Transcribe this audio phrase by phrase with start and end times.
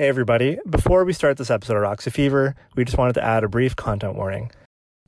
[0.00, 0.58] Hey, everybody.
[0.66, 3.76] Before we start this episode of Roxy Fever, we just wanted to add a brief
[3.76, 4.50] content warning.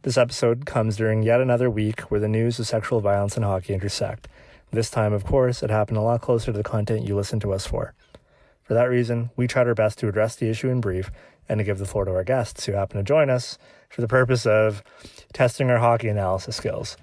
[0.02, 3.72] This episode comes during yet another week where the news of sexual violence in hockey
[3.72, 4.28] intersect.
[4.70, 7.54] This time, of course, it happened a lot closer to the content you listen to
[7.54, 7.94] us for.
[8.60, 11.10] For that reason, we tried our best to address the issue in brief
[11.48, 13.56] and to give the floor to our guests who happen to join us
[13.88, 14.82] for the purpose of
[15.32, 16.98] testing our hockey analysis skills.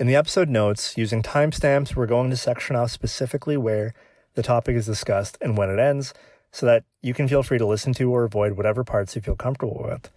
[0.00, 3.94] In the episode notes, using timestamps, we're going to section off specifically where
[4.34, 6.12] the topic is discussed and when it ends
[6.54, 9.34] so that you can feel free to listen to or avoid whatever parts you feel
[9.34, 10.08] comfortable with.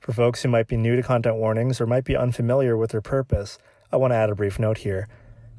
[0.00, 3.00] For folks who might be new to content warnings or might be unfamiliar with their
[3.00, 3.56] purpose,
[3.90, 5.08] I want to add a brief note here.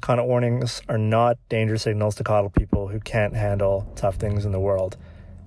[0.00, 4.52] Content warnings are not danger signals to coddle people who can't handle tough things in
[4.52, 4.96] the world.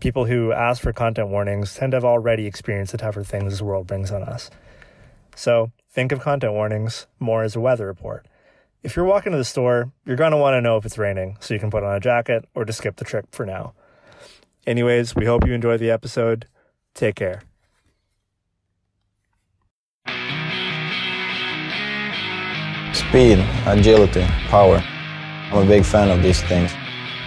[0.01, 3.61] People who ask for content warnings tend to have already experienced the tougher things this
[3.61, 4.49] world brings on us.
[5.33, 8.27] So, think of content warnings more as a weather report.
[8.83, 11.37] If you're walking to the store, you're going to want to know if it's raining
[11.39, 13.73] so you can put on a jacket or just skip the trip for now.
[14.67, 16.45] Anyways, we hope you enjoy the episode.
[16.93, 17.41] Take care.
[22.91, 24.83] Speed, agility, power.
[25.51, 26.69] I'm a big fan of these things.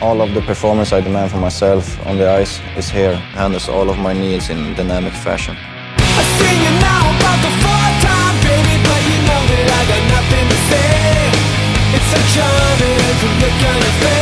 [0.02, 3.88] All of the performance I demand for myself on the ice is here, handles all
[3.88, 5.56] of my needs in dynamic fashion.
[5.96, 10.46] I sing you now about the four-time baby, but you know that I got nothing
[10.52, 10.92] to say.
[11.96, 14.19] It's so charming to look on your face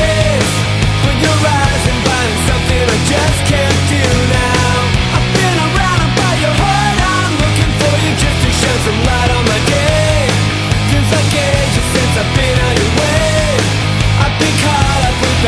[15.38, 15.44] All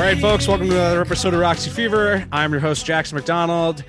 [0.00, 2.26] right, folks, welcome to another episode of Roxy Fever.
[2.32, 3.84] I'm your host, Jackson McDonald.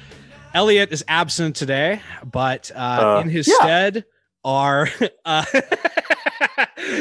[0.54, 3.56] Elliot is absent today, but uh, Uh, in his yeah.
[3.56, 4.06] stead
[4.44, 4.88] are
[5.26, 5.44] uh,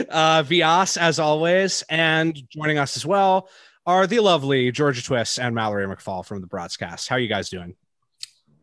[0.08, 3.50] uh, Vyas, as always, and joining us as well
[3.84, 7.10] are the lovely Georgia Twist and Mallory McFall from the Broadcast.
[7.10, 7.74] How are you guys doing?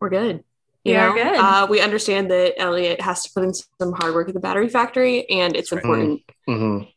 [0.00, 0.42] we're good.
[0.84, 1.36] We You are know, good.
[1.38, 4.68] Uh, we understand that Elliot has to put in some hard work at the battery
[4.68, 5.94] factory, and it's That's right.
[5.94, 6.88] important, Mm-hmm.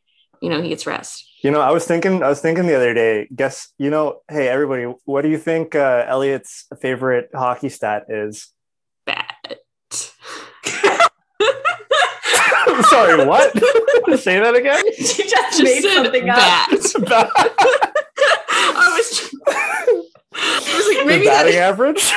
[0.45, 1.27] You know, he gets rest.
[1.41, 3.27] You know, I was thinking, I was thinking the other day.
[3.35, 8.49] Guess, you know, hey everybody, what do you think uh, Elliot's favorite hockey stat is?
[9.07, 9.33] Bat.
[12.89, 13.51] Sorry, what?
[14.19, 14.83] Say that again.
[14.97, 16.35] She just, Just made said something up.
[16.35, 16.69] bad.
[17.37, 22.13] I was, I was like, the batting that, average.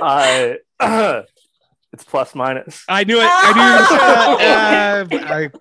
[0.80, 1.22] uh,
[2.00, 2.84] it's plus minus.
[2.88, 3.26] I knew it.
[3.28, 5.16] I knew.
[5.20, 5.20] Uh,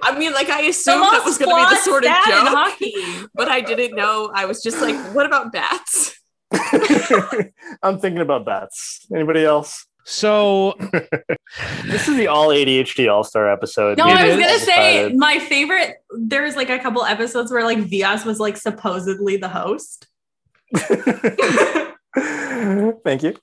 [0.00, 2.24] I, I mean, like, I assumed that was going to be the sort of stat
[2.26, 2.94] joke, hockey.
[3.34, 4.30] but I didn't know.
[4.34, 6.14] I was just like, what about bats?
[7.82, 9.06] I'm thinking about bats.
[9.14, 9.84] Anybody else?
[10.04, 10.72] so
[11.84, 13.98] This is the all ADHD All Star episode.
[13.98, 15.16] No, It I was gonna say Decided.
[15.18, 15.96] my favorite.
[16.16, 20.06] There's like a couple episodes where like Vyas was like supposedly the host.
[23.04, 23.36] Thank you.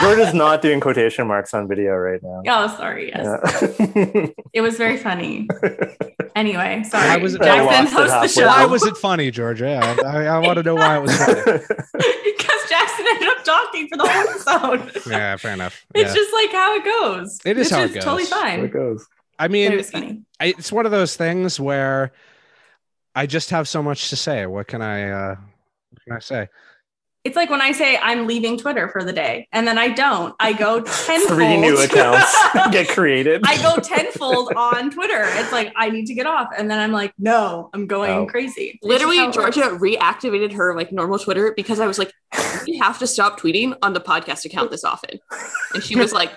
[0.00, 2.42] George is not doing quotation marks on video right now.
[2.46, 3.08] Oh, sorry.
[3.08, 4.26] Yes, Yeah.
[4.52, 5.48] it was very funny.
[6.36, 7.08] Anyway, sorry.
[7.08, 8.28] Why was it- Jackson I lost it host the halfway.
[8.28, 8.46] show.
[8.46, 9.80] why was it funny, Georgia?
[9.82, 11.34] I, I, I want to know why it was funny.
[11.42, 15.10] because Jackson ended up talking for the whole episode.
[15.10, 15.84] Yeah, fair enough.
[15.94, 16.14] It's Yeah.
[16.14, 17.40] just like how it goes.
[17.44, 18.30] It is Which how it Totally goes.
[18.30, 18.60] There fine.
[18.60, 19.06] it goes.
[19.38, 20.22] I mean, it was funny.
[20.38, 22.12] I, it's one of those things where
[23.14, 24.46] I just have so much to say.
[24.46, 25.36] What can I uh
[25.90, 26.48] what can I say?
[27.22, 30.34] It's like when I say I'm leaving Twitter for the day, and then I don't.
[30.40, 31.28] I go tenfold.
[31.28, 32.34] Three new accounts
[32.72, 33.42] get created.
[33.44, 35.24] I go tenfold on Twitter.
[35.24, 38.26] It's like I need to get off, and then I'm like, no, I'm going Oh.
[38.26, 38.78] crazy.
[38.82, 39.54] Literally, just works.
[39.56, 42.10] Georgia reactivated her like normal Twitter because I was like,
[42.66, 45.18] we have to stop tweeting on the podcast account this often.
[45.74, 46.32] And she was like,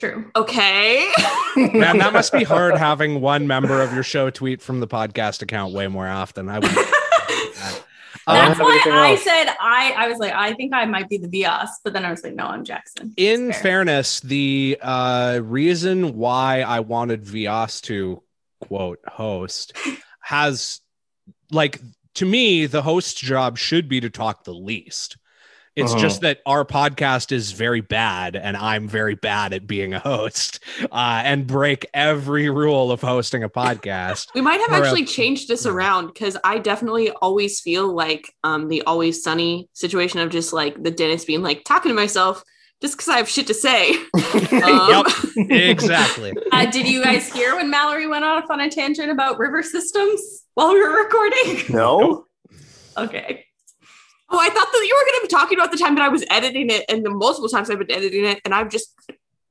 [0.00, 0.28] True.
[0.34, 1.08] okay.
[1.56, 5.40] Man, that must be hard having one member of your show tweet from the podcast
[5.40, 6.48] account way more often.
[6.48, 7.82] I would I don't
[8.26, 9.22] That's why I else.
[9.22, 9.94] said I.
[9.96, 12.34] I was like, I think I might be the Vyas, but then I was like,
[12.34, 13.14] no, I'm Jackson.
[13.16, 13.62] in fair.
[13.62, 18.22] fairness, the uh, reason why I wanted Vyas to
[18.60, 19.74] quote host
[20.20, 20.80] has
[21.50, 21.80] like
[22.16, 25.18] to me, the host's job should be to talk the least.
[25.76, 26.00] It's Uh-huh.
[26.00, 30.58] just that our podcast is very bad, and I'm very bad at being a host,
[30.90, 34.28] uh, and break every rule of hosting a podcast.
[34.34, 38.32] We might have Or a- actually changed this around because I definitely always feel like
[38.42, 42.42] um, the always sunny situation of just like the dentist being like talking to myself
[42.82, 43.94] just because I have shit to say.
[44.52, 45.04] Um,
[45.36, 46.32] Yep, exactly.
[46.52, 50.20] Uh, did you guys hear when Mallory went off on a tangent about river systems
[50.54, 51.64] while we were recording?
[51.74, 52.24] no.
[52.96, 53.44] okay.
[54.28, 56.08] Oh, I thought that you were going to be talking about the time that I
[56.08, 58.40] was editing it and the multiple times I've been editing it.
[58.44, 58.92] And I've just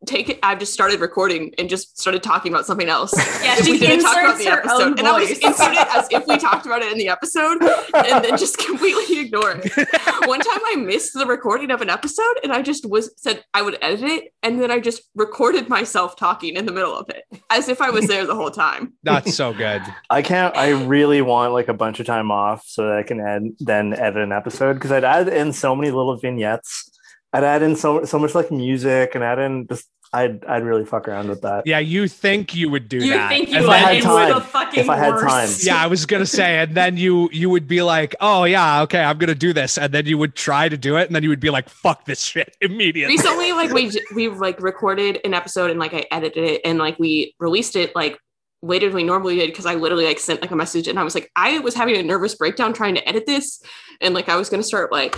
[0.06, 0.40] take it.
[0.44, 3.14] I've just started recording and just started talking about something else.
[3.44, 5.40] Yeah, she we didn't talk about the episode, own and I was voice.
[5.40, 9.20] insert it as if we talked about it in the episode, and then just completely
[9.20, 9.72] ignore it.
[10.28, 13.62] One time I missed the recording of an episode, and I just was said I
[13.62, 17.24] would edit it, and then I just recorded myself talking in the middle of it,
[17.50, 18.94] as if I was there the whole time.
[19.04, 19.82] That's so good.
[20.10, 20.56] I can't.
[20.56, 23.94] I really want like a bunch of time off so that I can add, then
[23.94, 26.92] edit an episode because I'd add in so many little vignettes.
[27.34, 29.90] I'd add in so so much like music and add in just.
[30.16, 31.68] I'd I'd really fuck around with that.
[31.68, 33.30] Yeah, you think you would do You that.
[33.30, 33.82] think you and If I would?
[33.86, 35.28] had then- time- the fucking if I had worst.
[35.28, 35.68] time.
[35.68, 39.04] yeah, I was gonna say, and then you you would be like, oh yeah, okay,
[39.04, 41.30] I'm gonna do this, and then you would try to do it, and then you
[41.30, 43.16] would be like, fuck this shit immediately.
[43.16, 46.98] recently like we we like recorded an episode and like i edited it and like
[47.00, 48.18] we released it like
[48.62, 51.04] later than we normally did because i literally like sent like a message and i
[51.04, 53.62] was like i was having a nervous breakdown trying to edit this
[54.02, 55.16] and like i was going to start like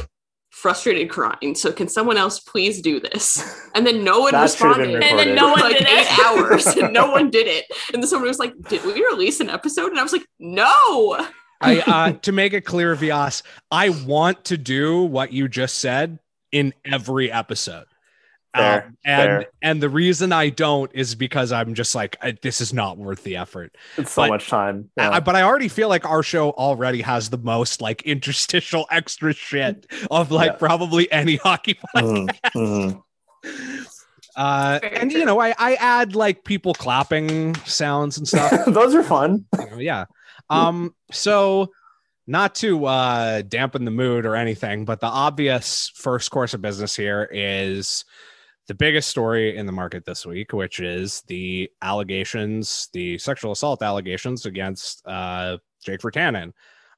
[0.57, 1.53] frustrated crying.
[1.55, 3.43] So can someone else please do this?
[3.75, 5.03] And then no one That should have been responded.
[5.03, 6.25] And then no one like did eight it.
[6.25, 7.65] hours and no one did it.
[7.93, 9.91] And then someone was like did we release an episode?
[9.91, 11.27] And i was like no.
[11.61, 16.19] I uh, to make it clear, Vyas, I want to do what you just said
[16.51, 17.85] in every episode.
[18.55, 19.45] Fair, Um, and fair.
[19.61, 23.23] and the reason I don't is because I'm just like I, this is not worth
[23.23, 23.75] the effort.
[23.97, 24.89] It's so But- much time.
[24.97, 29.33] I- but I already feel like our show already has the most like interstitial extra
[29.33, 30.57] shit of like Yeah.
[30.57, 33.03] probably any hockey Mhm, mhm.
[34.35, 38.65] Uh, and you know, I, I add like people clapping sounds and stuff.
[38.67, 39.45] Those are fun.
[39.59, 40.05] you know, yeah.
[40.51, 41.71] Um, so
[42.27, 46.95] not to uh dampen the mood or anything, but the obvious first course of business
[46.95, 48.05] here is
[48.67, 53.81] the biggest story in the market this week, which is the allegations, the sexual assault
[53.81, 56.51] allegations against uh Jake Virtanen.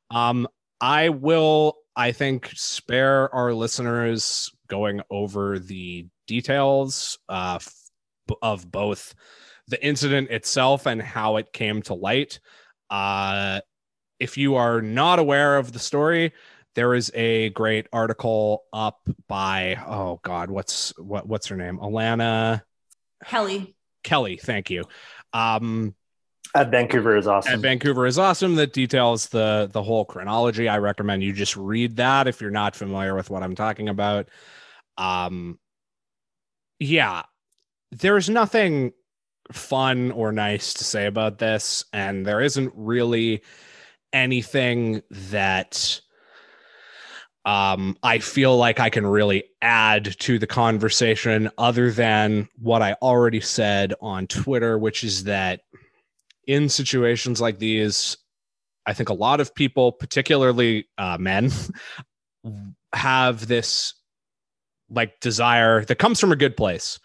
[0.10, 0.48] Um,
[0.81, 7.60] I will, I think, spare our listeners going over the details uh,
[8.42, 9.13] of both
[9.68, 12.39] the incident itself and how it came to light.
[12.89, 13.62] Uh,
[14.19, 16.33] if you are not aware of the story,
[16.75, 21.77] there is a great article up by oh god, what's what what's her name?
[21.80, 22.62] Alana
[23.25, 23.75] Kelly.
[24.04, 24.38] Kelly.
[24.38, 24.86] Thank you.
[25.33, 25.94] Um,
[26.56, 27.62] At Vancouver is at awesome.
[27.62, 30.69] Vancouver is awesome that details the the whole chronology.
[30.69, 34.30] I recommend you just read that if you're not familiar with what I'm talking about.
[34.98, 35.60] Um
[36.80, 37.24] yeah,
[37.92, 38.94] there's nothing
[39.51, 43.42] fun or nice to say about this and there isn't really
[44.13, 46.01] anything that
[47.50, 52.94] um I feel like I can really add to the conversation other than what I
[53.01, 55.62] already said on Twitter which is that
[56.50, 58.18] in situations like these,
[58.88, 61.51] I think a lot of people, particularly uh, men,
[62.94, 63.94] have this
[64.90, 67.00] like desire that comes from a good place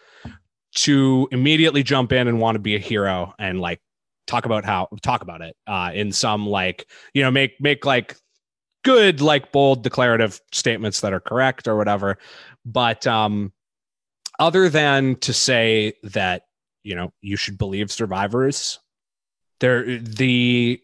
[0.77, 3.83] to immediately jump in and want to be a hero and like
[4.27, 8.17] talk about how talk about it uh, in some like you know make make like
[8.85, 12.19] good like bold declarative statements that are correct or whatever.
[12.65, 13.53] But um
[14.39, 16.43] other than to say that
[16.83, 18.79] you know you should believe survivors
[19.61, 20.81] there the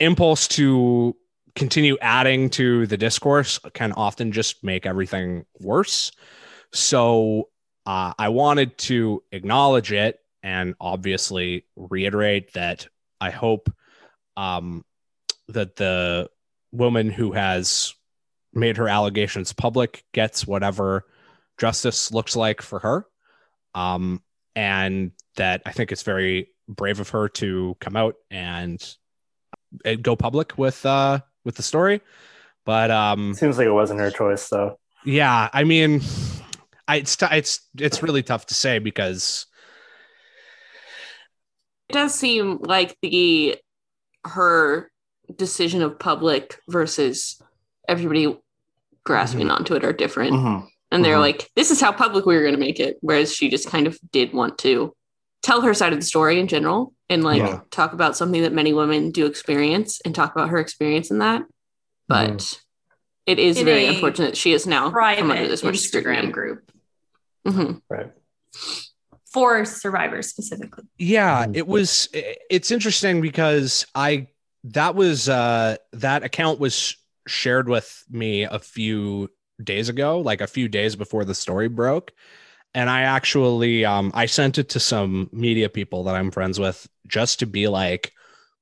[0.00, 1.16] impulse to
[1.54, 6.12] continue adding to the discourse can often just make everything worse.
[6.72, 7.48] So
[7.88, 12.86] uh, i wanted to acknowledge it and obviously reiterate that
[13.20, 13.72] i hope
[14.36, 14.84] um,
[15.48, 16.28] that the
[16.72, 17.94] woman who has
[18.52, 21.04] made her allegations public gets whatever
[21.58, 23.06] justice looks like for her
[23.74, 24.22] um,
[24.56, 28.94] and that i think it's very brave of her to come out and,
[29.84, 32.00] and go public with uh with the story
[32.64, 34.78] but um Seems like it wasn't her choice, though.
[35.04, 36.02] yeah i mean
[36.86, 39.46] I, it's t- it's it's really tough to say because
[41.88, 43.56] it does seem like the
[44.24, 44.90] her
[45.36, 47.40] decision of public versus
[47.88, 48.36] everybody
[49.04, 50.66] grasping onto it are different Mhm.
[50.90, 51.20] and they're Mhm.
[51.20, 53.86] like this is how public we were going to make it whereas she just kind
[53.86, 54.94] of did want to
[55.42, 57.60] tell her side of the story in general and like Yeah.
[57.70, 61.42] talk about something that many women do experience and talk about her experience in that
[62.06, 62.60] but
[63.26, 65.80] it is In very a unfortunate she is now come under Private this much Instagram
[66.02, 66.70] scrutiny group
[67.46, 67.80] Mhm.
[67.88, 68.12] Right.
[69.32, 70.84] for survivors specifically.
[70.98, 71.56] yeah Mhm.
[71.56, 74.26] it was it's interesting because i
[74.72, 76.96] that was uh that account was
[77.26, 79.30] shared with me a few
[79.62, 82.12] days ago like a few days before the story broke.
[82.74, 86.86] And i actually um i sent it to some media people that i'm friends with
[87.06, 88.12] just to be like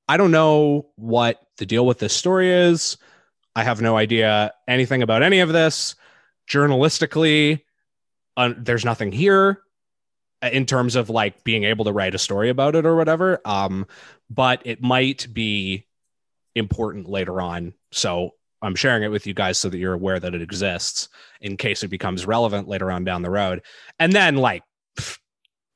[0.08, 2.96] i don't know what the deal with this story is.
[3.54, 5.94] I have no idea anything about any of this.
[6.48, 7.62] Journalistically
[8.36, 9.62] uh, there's nothing here
[10.42, 13.40] in terms of like being able to write a story about it or whatever.
[13.44, 13.86] Um,
[14.28, 15.85] but it might be
[16.56, 17.74] important later on.
[17.92, 18.30] So
[18.62, 21.08] I'm sharing it with you guys so that you're aware that it exists
[21.40, 23.62] in case it becomes relevant later on down the road.
[23.98, 24.62] And then like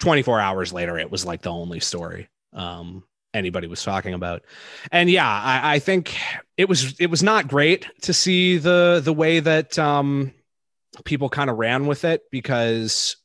[0.01, 4.43] 24 hours later, it was like the only story um, anybody was talking about.
[4.91, 6.17] And yeah, I, I think
[6.57, 10.33] it was it was not great to see the the way that um,
[11.05, 13.17] people kind of ran with it because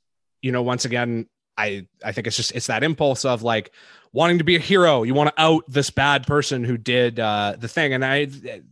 [0.42, 3.72] you know once again I I think it's just it's that impulse of like
[4.12, 5.04] wanting to be a hero.
[5.04, 8.28] You want to out this bad person who did uh, the thing, and I,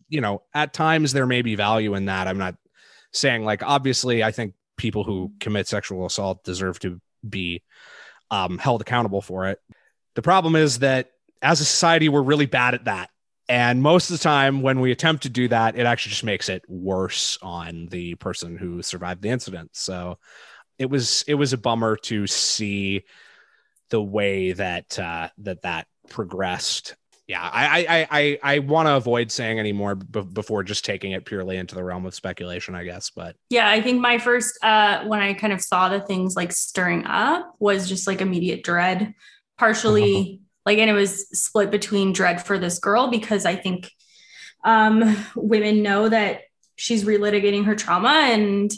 [0.09, 2.27] you know, at times there may be value in that.
[2.27, 2.55] I'm not
[3.11, 7.61] saying like obviously I think people who commit sexual assault deserve to be
[8.31, 9.59] um, held accountable for it.
[10.15, 11.11] The problem is that
[11.41, 13.09] as a society we're really bad at that.
[13.49, 16.47] And most of the time, when we attempt to do that, it actually just makes
[16.47, 19.71] it worse on the person who survived the incident.
[19.73, 20.17] So,
[20.83, 23.05] it was it was a bummer to see
[23.89, 26.95] the way that uh, that that progressed.
[27.25, 31.13] Yeah, I I I I want to avoid saying any more b- before just taking
[31.13, 33.11] it purely into the realm of speculation, I guess.
[33.11, 36.51] But Yeah, I think my first uh when I kind of saw the things like
[36.51, 39.13] stirring up was just like immediate dread,
[39.57, 43.89] partially like and it was split between dread for this girl because I think
[44.65, 46.41] um women know that
[46.75, 48.69] she's relitigating her trauma and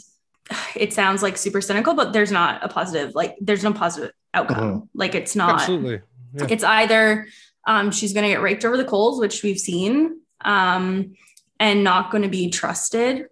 [0.76, 4.88] it sounds like super cynical, but there's not a positive, like there's no positive outcome.
[4.94, 6.00] Like it's not absolutely,
[6.34, 6.46] Yeah.
[6.50, 7.26] it's either
[7.66, 11.14] um, she's going to get raked over the coals, which we've seen, um,
[11.58, 13.26] and not going to be trusted.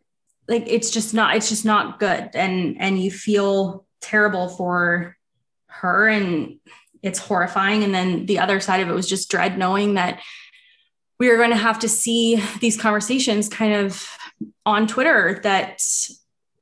[0.48, 1.36] Like it's just not.
[1.36, 5.16] It's just not good, and and you feel terrible for
[5.68, 6.58] her, and
[7.02, 7.82] it's horrifying.
[7.82, 10.20] And then the other side of it was just dread, knowing that
[11.18, 14.06] we are going to have to see these conversations kind of
[14.66, 15.80] on Twitter that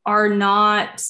[0.04, 1.02] are not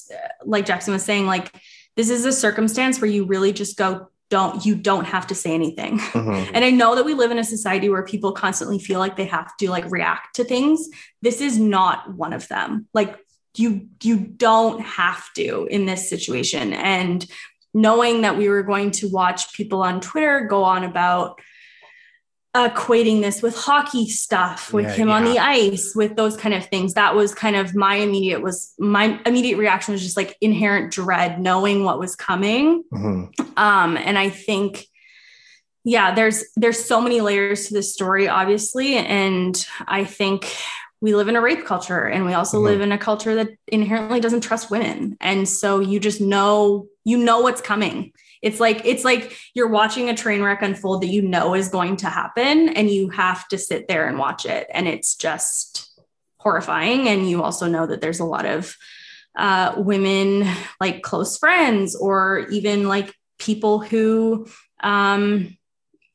[0.45, 1.51] like Jackson was saying, like
[1.95, 5.53] this is a circumstance where you really just go don't you don't have to say
[5.53, 5.99] anything.
[5.99, 6.51] Mhm.
[6.53, 9.25] and i know that we live in a society where people constantly feel like they
[9.25, 10.89] have to like react to things.
[11.21, 12.87] This is not one of them.
[12.93, 13.15] Like
[13.55, 16.73] you you don't have to in this situation.
[16.73, 17.23] And
[17.75, 21.39] knowing that we were going to watch people on twitter go on about
[22.55, 26.65] equating this with hockey stuff with Yeah, him on the ice with those kind of
[26.67, 26.93] things.
[26.93, 31.41] That was kind of my immediate was my immediate reaction was just like inherent dread
[31.41, 32.83] knowing what was coming.
[32.93, 33.31] Mhm.
[33.57, 34.85] um and i think
[35.83, 38.95] yeah there's there's so many layers to this story obviously.
[38.97, 39.55] And
[39.87, 40.55] i think
[41.01, 42.63] we live in a rape culture and we also Mhm.
[42.63, 45.17] live in a culture that inherently doesn't trust women.
[45.19, 50.09] And so you just know you know what's coming it's like it's like you're watching
[50.09, 53.57] a train wreck unfold that you know is going to happen and you have to
[53.57, 54.67] sit there and watch it.
[54.71, 55.89] And it's just
[56.37, 57.07] horrifying.
[57.07, 58.75] And you also know that there's a lot of
[59.35, 60.45] uh, women
[60.81, 64.45] like close friends or even like people who
[64.81, 65.57] um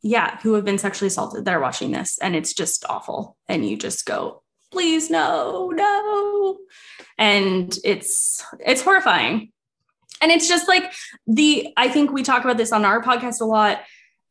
[0.02, 2.18] yeah who have been sexually assaulted that are watching this.
[2.20, 3.36] And it's just awful.
[3.48, 6.58] And you just go please no no.
[7.16, 9.50] And it's it's horrifying
[10.20, 10.92] and it's just like
[11.26, 13.80] the i think we talk about this on our podcast a lot.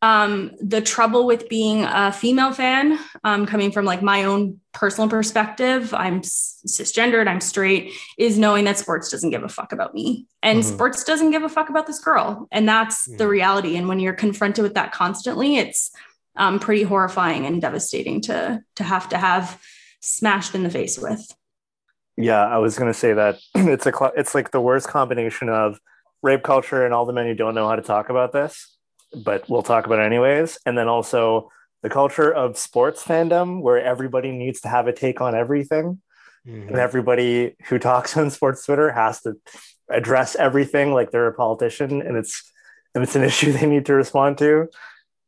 [0.04, 5.10] Um the trouble with being a female fan um coming from like my own personal
[5.10, 10.28] perspective i'm cisgendered i'm straight is knowing that sports doesn't give a fuck about me.
[10.44, 10.74] And Mhm.
[10.74, 12.48] sports doesn't give a fuck about this girl.
[12.52, 13.76] And that's the reality.
[13.76, 15.92] And when you're confronted with that constantly it's
[16.36, 19.60] um, pretty horrifying and devastating to to have to have
[20.02, 21.26] smashed in the face with
[22.18, 25.80] Yeah, I was gonna say that it's a cl- it's like the worst combination of
[26.24, 28.76] rape culture and all the men who don't know how to talk about this,
[29.24, 31.52] but we'll talk about it anyways, and then also
[31.84, 36.02] the culture of sports fandom where everybody needs to have a take on everything,
[36.48, 36.68] Mhm.
[36.70, 39.34] and everybody who talks on sports Twitter has to
[39.90, 42.52] address everything like they're a politician, and it's
[42.96, 44.68] and it's an issue they need to respond to.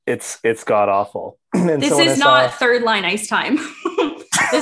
[0.08, 1.38] It's it's god awful.
[1.54, 3.60] this so is not saw- third line ice time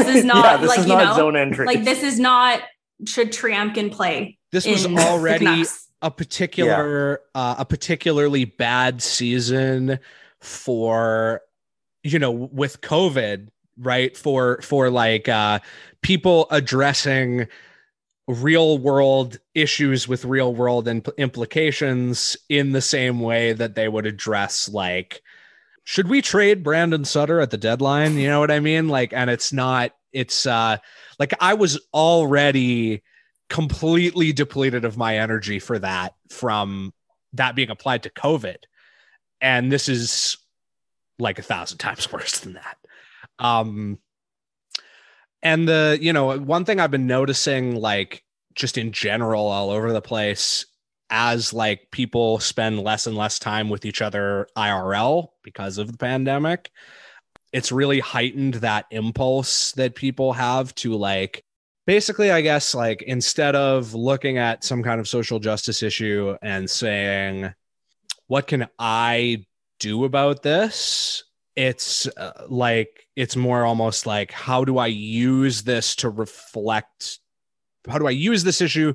[0.07, 1.65] this is not yeah, this like is you not know zone entry.
[1.65, 2.61] like this is not
[3.05, 5.63] should Tryamkin play this was already
[6.01, 9.99] a particular uh, a particularly bad season
[10.39, 11.41] for
[12.03, 14.15] you know with covid right?
[14.17, 15.59] For for like uh
[16.01, 17.47] people addressing
[18.27, 24.05] real world issues with real world impl- implications in the same way that they would
[24.05, 25.21] address like
[25.85, 28.17] should we trade Brandon Sutter at the deadline?
[28.17, 28.89] You know what i mean?
[28.89, 30.77] Like and it's not it's uh
[31.19, 33.01] like i was already
[33.49, 36.93] completely depleted of my energy for that from
[37.33, 38.57] that being applied to COVID.
[39.41, 40.37] And this is
[41.19, 42.77] like a thousand times worse than that.
[43.39, 43.99] Um,
[45.43, 48.23] and the, you know, one thing I've been noticing, like
[48.55, 50.65] just in general, all over the place,
[51.09, 55.97] as like people spend less and less time with each other IRL because of the
[55.97, 56.71] pandemic,
[57.53, 61.43] it's really heightened that impulse that people have to like
[61.85, 66.69] basically i guess like instead of looking at some kind of social justice issue and
[66.69, 67.53] saying
[68.27, 69.45] what can i
[69.79, 71.23] do about this?
[71.55, 77.19] it's uh, like it's more almost like how do i use this to reflect
[77.89, 78.93] how do i use this issue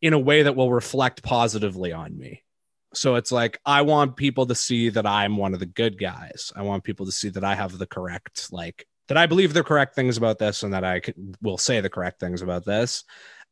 [0.00, 2.42] in a way that will reflect positively on me
[2.94, 6.52] so it's like I want people to see that I'm one of the good guys.
[6.54, 9.64] I want people to see that I have the correct like that I believe the
[9.64, 13.04] correct things about this and that I can, will say the correct things about this.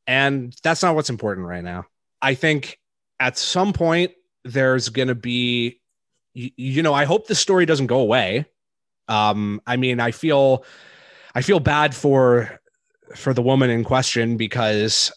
[0.07, 1.85] And that's not what's important right now.
[2.23, 2.79] I think
[3.19, 4.13] at some point
[4.45, 5.81] there's going to be
[6.35, 8.47] you, you know, I hope the story doesn't go away.
[9.09, 10.65] Um I mean, I feel
[11.35, 12.61] I feel bad for
[13.17, 15.13] for the woman in question because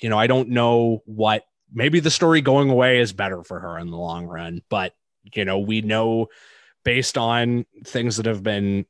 [0.00, 3.78] you know, I don't know what maybe the story going away is better for her
[3.78, 4.62] in the long run.
[4.68, 4.94] But,
[5.34, 6.28] you know, we know
[6.84, 8.86] based on things that have been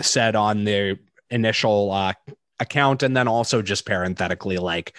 [0.00, 0.98] said on the
[1.30, 2.14] initial uh,
[2.60, 4.96] account and then also just parenthetically like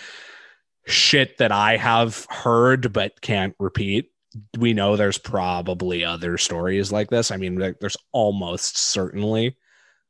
[0.86, 4.12] shit that I have heard but can't repeat.
[4.57, 7.31] We know there's probably other stories like this.
[7.31, 9.57] I mean, there's almost certainly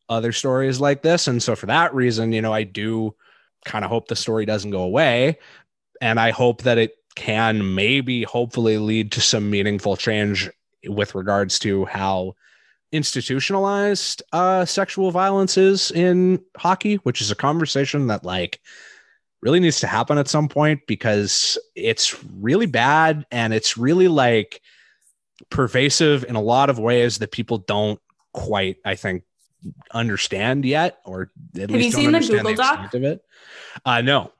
[0.10, 1.28] other stories like this.
[1.28, 3.16] And so for that reason, you know, I do
[3.66, 5.40] kind of hope the story doesn't go away.
[6.02, 10.52] And I hope that it can maybe hopefully lead to some meaningful change
[10.88, 12.36] with regards to how
[12.92, 18.62] institutionalized uh, sexual violence is in hockey, which is a conversation that like
[19.42, 24.62] really needs to happen at some point because it's really bad and it's really like
[25.50, 28.00] pervasive in a lot of ways that people don't
[28.32, 29.24] quite, I think,
[29.92, 32.84] understand yet, or at Have least you don't seen the Google Doc?
[32.84, 33.26] extent of it.
[33.84, 34.32] Uh, no,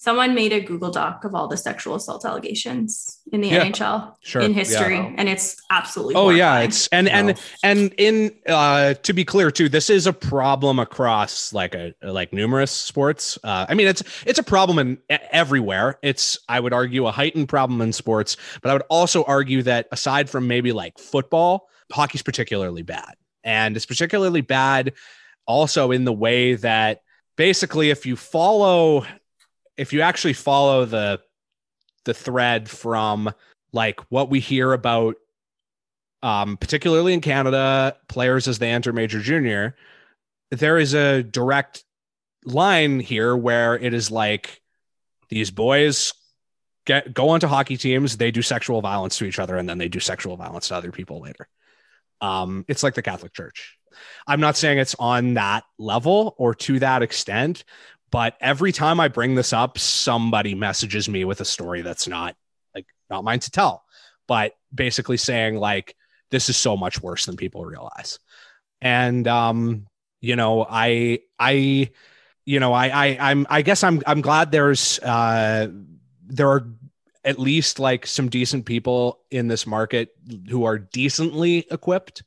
[0.00, 4.14] Someone made a Google Doc of all the sexual assault allegations in the Yeah, NHL
[4.20, 4.56] sure, in yeah.
[4.58, 6.14] history, and it's absolutely.
[6.14, 7.34] Oh yeah, it's and and No.
[7.64, 12.32] and in uh to be clear too, this is a problem across like a like
[12.32, 13.38] numerous sports.
[13.42, 14.98] Uh I mean it's it's a problem in
[15.32, 15.98] everywhere.
[16.02, 19.88] It's I would argue a heightened problem in sports, but I would also argue that
[19.90, 23.14] aside from maybe like football, hockey's particularly bad.
[23.42, 24.92] And it's particularly bad
[25.44, 27.00] also in the way that
[27.36, 29.04] basically if you follow
[29.78, 31.20] if you actually follow the
[32.04, 33.32] the thread from
[33.72, 35.16] like what we hear about
[36.22, 39.76] um, particularly in Canada, players as they enter major junior,
[40.50, 41.84] there is a direct
[42.44, 44.60] line here where it is like
[45.28, 46.12] these boys
[46.86, 49.88] get go onto hockey teams, they do sexual violence to each other, and then they
[49.88, 51.46] do sexual violence to other people later.
[52.20, 53.76] Um, it's like the Catholic Church.
[54.26, 57.64] I'm not saying it's on that level or to that extent,
[58.10, 62.36] but every time I bring this up, somebody messages me with a story that's not
[62.74, 63.84] like not mine to tell,
[64.26, 65.94] but basically saying like
[66.30, 68.18] this is so much worse than people realize.
[68.80, 69.86] And um,
[70.20, 71.90] you know, I I
[72.44, 75.68] you know, I I I'm I guess I'm I'm glad there's uh
[76.26, 76.68] there are
[77.24, 80.10] at least like some decent people in this market
[80.48, 82.22] who are decently equipped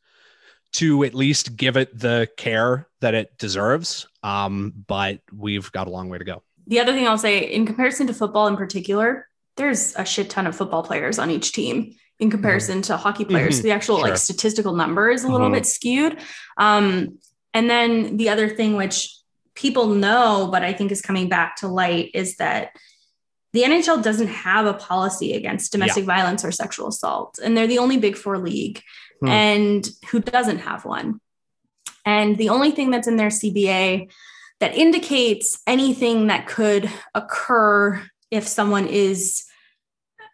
[0.74, 4.08] to at least give it the care that it deserves.
[4.24, 6.44] Um, but we've got a long way to go.
[6.68, 10.48] the other thing I'll say in comparison to football in particular, there's a shit ton
[10.48, 13.56] of football players on each team in comparison to hockey players.
[13.56, 13.58] Mhm.
[13.58, 14.08] So the actual Sure.
[14.10, 15.54] like statistical number is a little Mhm.
[15.54, 16.20] bit skewed.
[16.58, 17.18] Um,
[17.54, 19.10] and then the other thing which
[19.56, 22.70] people know, but I think is coming back to light is that
[23.52, 27.38] the NHL doesn't have a policy against domestic violence or sexual assault.
[27.44, 28.82] And they're the only big four league
[29.22, 29.28] Hmm.
[29.28, 31.22] and who doesn't have one.
[32.06, 34.10] And the only thing that's in their CBA
[34.60, 39.46] that indicates anything that could occur if someone is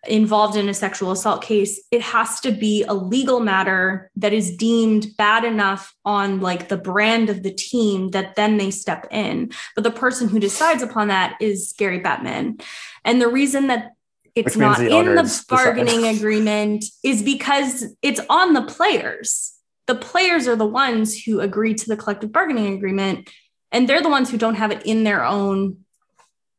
[0.08, 4.56] involved in a sexual assault case it has to be a legal matter that is
[4.56, 9.52] deemed bad enough on like the brand of the team that then they step in
[9.76, 12.62] but the person who decides upon that is Gary Bettman
[13.04, 13.96] and the reason that
[14.38, 16.15] it's Which not the in the bargaining decide.
[16.17, 19.54] agreement is because it's on the players
[19.88, 23.30] the players are the ones who agree to the collective bargaining agreement
[23.71, 25.78] and they're the ones who don't have it in their own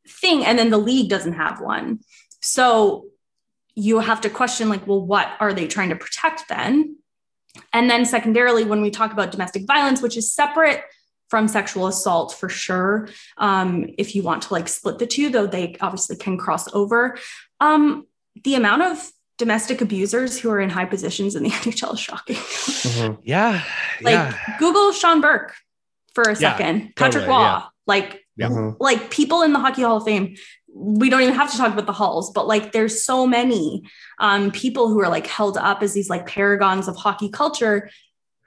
[0.07, 1.99] thing and then the league doesn't have one
[2.41, 3.05] so
[3.75, 6.97] you have to question like well what are they trying to protect then
[7.73, 10.81] and then secondarily when we talk about domestic violence which is separate
[11.29, 15.45] from sexual assault for sure um, if you want to like split the two though
[15.45, 17.17] they obviously can cross over
[17.59, 18.05] um,
[18.43, 22.35] the amount of domestic abusers who are in high positions in the nhl is shocking
[22.35, 23.17] Mhm.
[23.23, 23.61] Yeah.
[24.01, 24.33] like yeah.
[24.59, 25.55] google sean burke
[26.13, 27.63] for a Yeah, second patrick totally, roy yeah.
[27.87, 28.49] like Yeah.
[28.49, 28.75] Mhm.
[28.79, 30.35] like people in the hockey hall of fame
[30.71, 33.81] we don't even have to talk about the halls, but like there's so many
[34.19, 37.89] um, people who are like held up as these like paragons of hockey culture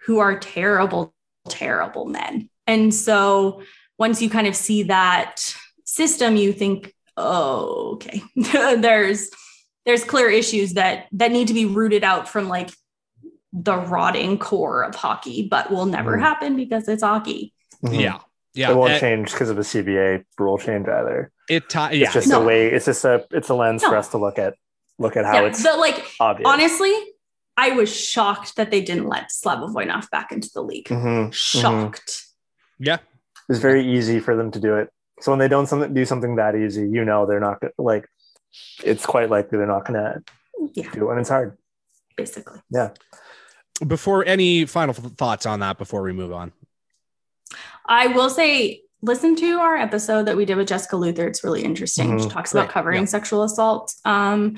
[0.07, 1.12] who are terrible,
[1.48, 2.48] terrible men.
[2.68, 3.62] And so
[3.98, 5.53] once you kind of see that
[5.85, 9.31] system, you think, oh, okay, there's
[9.85, 12.70] there's clear issues that that need to be rooted out from like
[13.53, 16.20] the rotting core of hockey, but will never Mhm.
[16.20, 17.53] happen because it's hockey.
[17.85, 18.01] Mhm.
[18.01, 18.18] Yeah.
[18.55, 18.70] Yeah.
[18.70, 21.31] it won't and change because of a CBA rule change either.
[21.48, 21.88] It ti- yeah.
[22.05, 22.42] It's just No.
[22.42, 22.68] a way.
[22.70, 23.27] It's just a.
[23.31, 24.55] It's a lens for us to look at.
[24.98, 26.46] Look at how yeah, it's but like obvious.
[26.48, 26.92] honestly,
[27.57, 30.88] I was shocked that they didn't let Slava Voinov back into the league.
[30.88, 31.33] Mhm.
[31.33, 32.27] Shocked.
[32.79, 32.98] yeah.
[33.48, 34.90] It's very easy for them to do it.
[35.22, 38.08] So when they don't something, do something that easy, you know they're not like.
[38.85, 40.20] It's quite likely they're not gonna
[40.74, 41.56] Yeah, do it, and it's hard.
[42.16, 42.61] basically.
[42.70, 42.90] Yeah.
[43.87, 46.52] Before any final thoughts on that before we move on.
[47.87, 51.26] I will say, listen to our episode that we did with Jessica Luther.
[51.26, 52.18] It's really interesting.
[52.18, 52.30] She Mhm.
[52.32, 53.06] talks about Right, covering yeah.
[53.06, 54.56] sexual assault um,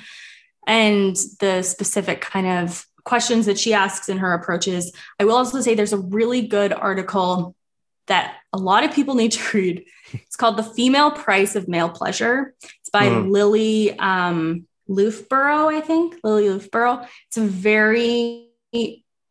[0.66, 4.92] and the specific kind of questions that she asks in her approaches.
[5.20, 7.54] I will also say there's a really good article
[8.06, 9.84] that a lot of people need to read.
[10.12, 12.54] It's called The Female Price of Male Pleasure.
[12.80, 13.30] It's by Mhm.
[13.30, 16.16] Lily um, Loofborough, I think.
[16.22, 17.06] Lili Loofbourow.
[17.28, 18.48] It's a very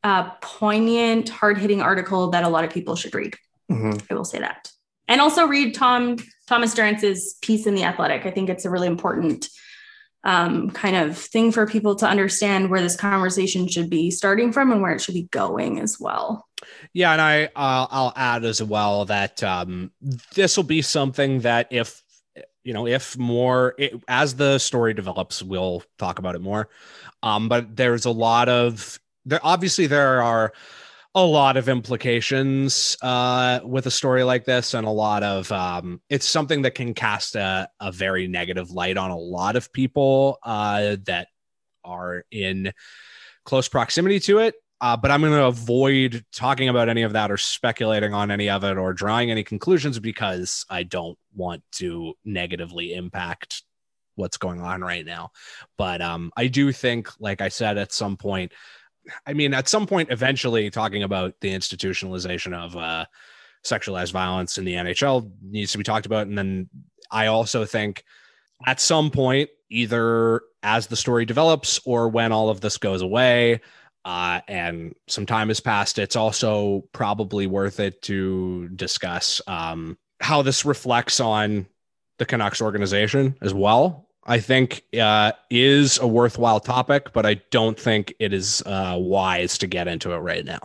[0.03, 3.35] uh, poignant, hard hitting article that a lot of people should read.
[3.71, 4.01] Mhm.
[4.09, 4.69] I will say that.
[5.07, 8.25] And also read Tom Thomas Drance's piece in the Athletic.
[8.25, 9.47] I think it's a really important
[10.25, 14.71] um, kind of thing for people to understand where this conversation should be starting from
[14.71, 16.47] and where it should be going as well.
[16.93, 19.91] Yeah, and I I'll add as well that um,
[20.35, 22.03] this will be something that if
[22.63, 26.69] you know if more it, as the story develops, we'll talk about it more.
[27.23, 29.39] Um, but there's a lot of there.
[29.41, 30.53] Obviously, there are
[31.15, 35.99] a lot of implications uh, with a story like this, and a lot of um,
[36.09, 40.37] it's something that can cast a, a very negative light on a lot of people
[40.43, 41.27] uh, that
[41.83, 42.71] are in
[43.45, 44.55] close proximity to it.
[44.83, 48.49] Uh, but I'm going to avoid talking about any of that or speculating on any
[48.49, 53.63] of it or drawing any conclusions because I don't want to negatively impact
[54.15, 55.31] what's going on right now.
[55.77, 58.51] But um, I do think, like I said, at some point,
[59.25, 63.05] I mean, at some point, eventually, talking about the institutionalization of uh,
[63.65, 66.27] sexualized violence in the NHL needs to be talked about.
[66.27, 66.69] And then
[67.09, 68.03] I also think
[68.65, 73.61] at some point, either as the story develops or when all of this goes away,
[74.05, 80.41] uh, and some time has passed, it's also probably worth it to discuss um, how
[80.41, 81.67] this reflects on
[82.19, 84.07] the Canucks organization as well.
[84.25, 89.57] I think uh, is a worthwhile topic, but I don't think it is uh, wise
[89.59, 90.59] to get into it right now.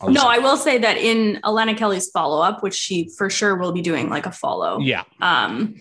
[0.00, 3.54] I'll No, I will say that in Alana Kelly's follow up, which she for sure
[3.56, 5.76] will be doing like a follow, yeah, um,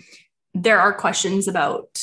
[0.54, 2.00] there are questions about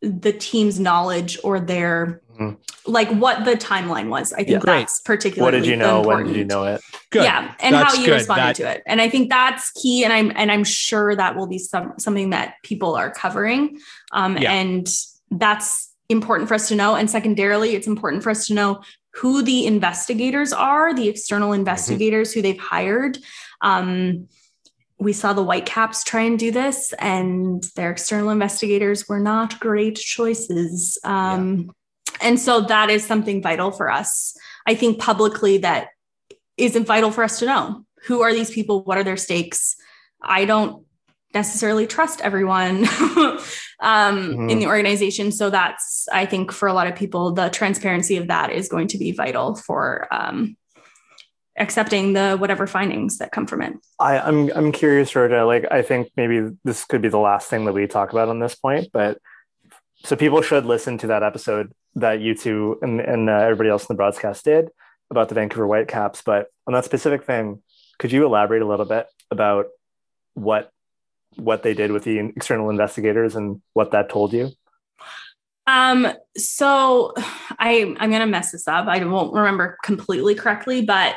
[0.00, 2.56] the team's knowledge or their Mhm.
[2.86, 4.32] like what the timeline was.
[4.32, 4.58] I think Yeah.
[4.58, 4.78] Great.
[4.80, 6.00] that's particularly What did you the know?
[6.00, 6.80] When did important- you know it?
[7.10, 7.24] good.
[7.24, 8.14] Yeah, and That's how you good.
[8.14, 10.04] responded That- to it, and I think that's key.
[10.04, 13.78] And I'm and I'm sure that will be some something that people are covering,
[14.12, 14.52] um, Yeah.
[14.52, 14.86] and
[15.30, 16.94] that's important for us to know.
[16.94, 18.80] And secondarily, it's important for us to know
[19.14, 21.60] who the investigators are, the external Mm-hmm.
[21.60, 23.18] investigators who they've hired.
[23.62, 24.28] Um,
[24.98, 29.96] we saw the Whitecaps try and do this, and their external investigators were not great
[29.96, 30.98] choices.
[31.04, 31.70] Um,
[32.20, 34.36] And so that is something vital for us.
[34.66, 35.88] I think publicly that
[36.56, 37.84] isn't vital for us to know.
[38.06, 38.82] Who are these people?
[38.84, 39.76] What are their stakes?
[40.22, 40.84] I don't
[41.34, 42.84] necessarily trust everyone
[43.80, 44.50] um, Mhm.
[44.50, 45.32] in the organization.
[45.32, 48.88] So that's, I think, for a lot of people, the transparency of that is going
[48.88, 50.56] to be vital for um,
[51.58, 53.74] accepting the whatever findings that come from it.
[53.98, 55.46] I, I'm I'm curious, Roja.
[55.46, 58.38] Like, I think maybe this could be the last thing that we talk about on
[58.40, 59.18] this point, but
[60.04, 63.82] so people should listen to that episode that you two and, and uh, everybody else
[63.84, 64.68] in the broadcast did
[65.10, 66.22] about the Vancouver Whitecaps.
[66.22, 67.62] But on that specific thing,
[67.98, 69.66] could you elaborate a little bit about
[70.34, 70.70] what
[71.36, 74.50] what they did with the external investigators and what that told you?
[75.66, 76.06] Um,
[76.36, 77.12] so
[77.58, 78.86] I I'm gonna mess this up.
[78.86, 81.16] I won't remember completely correctly, but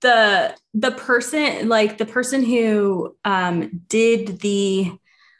[0.00, 4.92] the the person like the person who um did the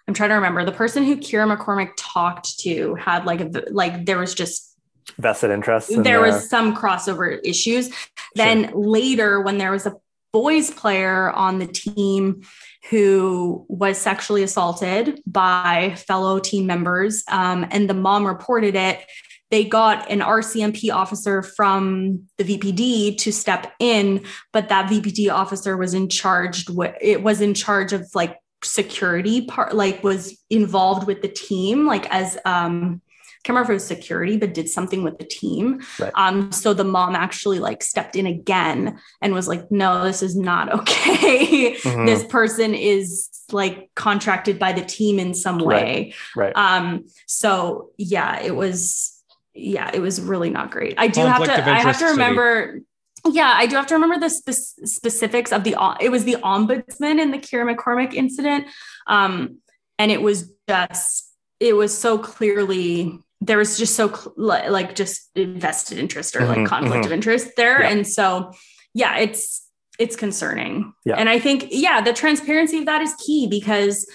[0.07, 4.05] I'm trying to remember the person who Ciara McCormack talked to had like a like
[4.05, 4.77] there was just
[5.19, 5.91] Vested interests.
[5.91, 7.91] in there the- was some crossover issues.
[8.35, 9.95] Then later, when there was a
[10.33, 12.43] boys player on the team
[12.91, 19.01] who was sexually assaulted by fellow team members, um, and the mom reported it,
[19.51, 25.77] they got an RCMP officer from the VPD to step in, but that VPD officer
[25.77, 26.67] was in charge.
[27.01, 32.09] It was in charge of like security part like was involved with the team like
[32.11, 33.01] as um
[33.45, 35.83] I can't remember if it was security, but did something with the team.
[35.99, 36.13] Right.
[36.15, 40.35] Um, so the mom actually like stepped in again and was like, no, this is
[40.35, 41.75] not okay.
[41.75, 42.07] Mhm.
[42.07, 46.15] This person is like contracted by the team in some way.
[46.35, 46.57] Right.
[46.57, 49.23] Um, so yeah, it was
[49.53, 50.95] yeah, it was really not great.
[50.97, 52.85] I do have to I have interest to city.
[53.31, 57.21] Yeah, I do have to remember the spe- specifics of the it was the ombudsman
[57.21, 58.67] in the Ciara McCormack incident.
[59.07, 59.59] Um,
[59.99, 65.31] and it was just it was so clearly there was just so cl- like just
[65.35, 67.07] invested interest or like conflict mhm.
[67.07, 67.91] of interest there Yeah.
[67.91, 68.53] and so
[68.95, 71.17] yeah it's it's concerning Yeah.
[71.17, 74.11] and i think yeah the transparency of that is key because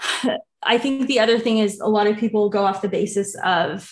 [0.62, 3.90] i think the other thing is a lot of people go off the basis of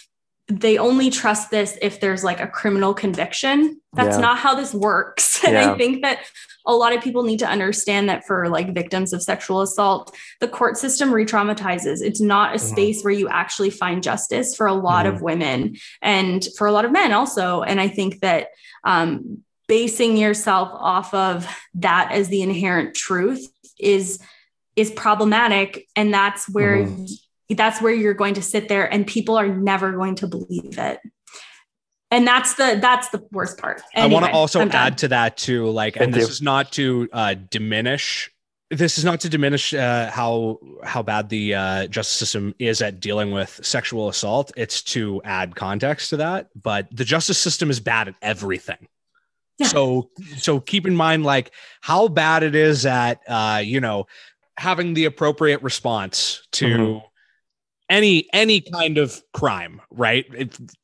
[0.51, 4.23] they only trust this if there's like a criminal conviction that's Yeah.
[4.23, 5.73] not how this works and Yeah.
[5.73, 6.19] i think that
[6.67, 10.49] a lot of people need to understand that for like victims of sexual assault the
[10.49, 12.71] court system re-traumatizes it's not a Mhm.
[12.73, 16.85] space where you actually find justice for a lot of women and for a lot
[16.85, 18.49] of men also and i think that
[18.85, 23.47] um, basing yourself off of that as the inherent truth
[23.79, 24.19] is
[24.77, 27.09] is problematic and that's where Mhm.
[27.51, 30.79] Y- that's where you're going to sit there and people are never going to believe
[30.79, 31.01] it
[32.11, 34.87] and that's the that's the worst part I want to also I'm done.
[34.87, 36.29] add to that too, like, Thank and this you.
[36.31, 38.31] is not to uh, diminish.
[38.73, 42.99] This is not to diminish uh, how how bad the uh, justice system is at
[43.01, 44.51] dealing with sexual assault.
[44.57, 46.49] It's to add context to that.
[46.61, 48.89] But the justice system is bad at everything.
[49.59, 49.69] Yeah.
[49.69, 54.07] So so keep in mind like how bad it is at uh, you know
[54.57, 57.03] having the appropriate response to Mhm.
[57.91, 60.27] Any any kind of crime, right?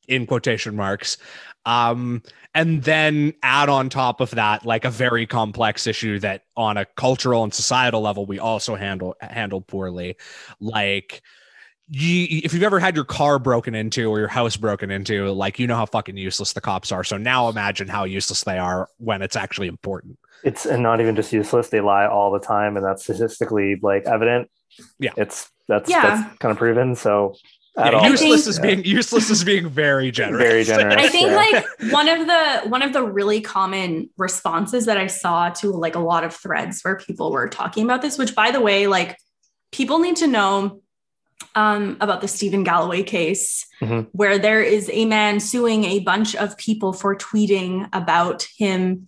[0.07, 1.17] In quotation marks.
[1.65, 2.21] Um,
[2.53, 6.85] and then add on top of that like a very complex issue that on a
[6.85, 10.15] cultural and societal level we also handle handle poorly
[10.61, 11.21] like
[11.89, 15.59] you, if you've ever had your car broken into or your house broken into like
[15.59, 18.87] you know how fucking useless the cops are so now imagine how useless they are
[18.97, 21.69] when it's actually important It's and not even just useless.
[21.69, 24.49] They lie all the time, and that's statistically like evident.
[24.99, 25.11] Yeah.
[25.17, 26.01] It's that's Yeah.
[26.23, 26.95] that's kind of proven.
[26.95, 27.35] So
[27.77, 30.95] at Yeah, all, useless think- is being useless is being very generous Very generous.
[30.97, 31.35] I think Yeah.
[31.35, 35.95] like one of the one of the really common responses that I saw to like
[35.95, 39.17] a lot of threads where people were talking about this, which by the way, like
[39.71, 40.81] people need to know
[41.55, 44.07] um, about the Steven Galloway case, Mhm.
[44.11, 49.07] where there is a man suing a bunch of people for tweeting about him,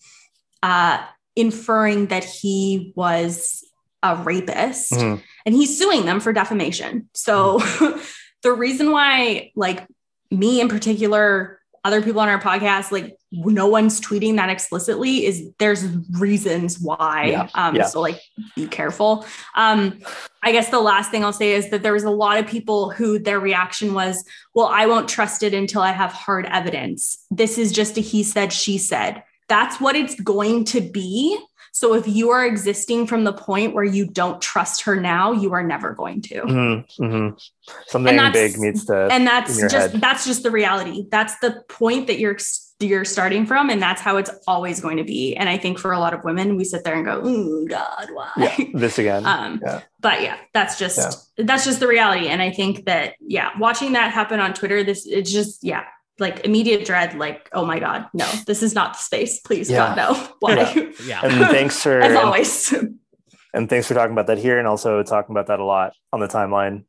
[0.64, 1.00] uh,
[1.36, 3.64] inferring that he was
[4.04, 5.22] a rapist Mhm.
[5.46, 7.10] and he's suing them for defamation.
[7.14, 7.60] So
[8.44, 9.86] the reason why like
[10.32, 15.50] me in particular, other people on our podcast, like no one's tweeting that explicitly is
[15.60, 15.86] there's
[16.18, 17.26] reasons why.
[17.32, 17.86] Yeah, Um yeah.
[17.86, 18.20] so like
[18.56, 19.26] be careful.
[19.56, 20.00] Um
[20.44, 22.90] I guess the last thing I'll say is that there was a lot of people
[22.92, 24.24] who their reaction was,
[24.56, 27.20] well, I won't trust it until I have hard evidence.
[27.30, 29.24] This is just a he said, she said.
[29.50, 31.38] That's what it's going to be.
[31.72, 35.54] So if you are existing from the point where you don't trust her now, you
[35.54, 36.42] are never going to.
[36.42, 37.40] Mhm, mhm.
[37.88, 39.08] something big needs to.
[39.12, 40.02] And that's just head.
[40.02, 41.06] that's just the reality.
[41.10, 42.38] That's the point that you're
[42.82, 45.36] you're starting from and that's how it's always going to be.
[45.36, 48.08] And I think for a lot of women we sit there and go, "Ooh, god,
[48.14, 49.26] why?" yeah, this again.
[49.26, 49.82] um Yeah.
[50.00, 54.12] but yeah that's just that's just the reality and i think that yeah watching that
[54.14, 55.84] happen on twitter this it's just yeah
[56.20, 59.96] like immediate dread like oh my god no this is not the space please Yeah.
[59.96, 62.74] god no why yeah and thanks for as and, always
[63.54, 66.20] and thanks for talking about that here, and also talking about that a lot on
[66.20, 66.84] the timeline,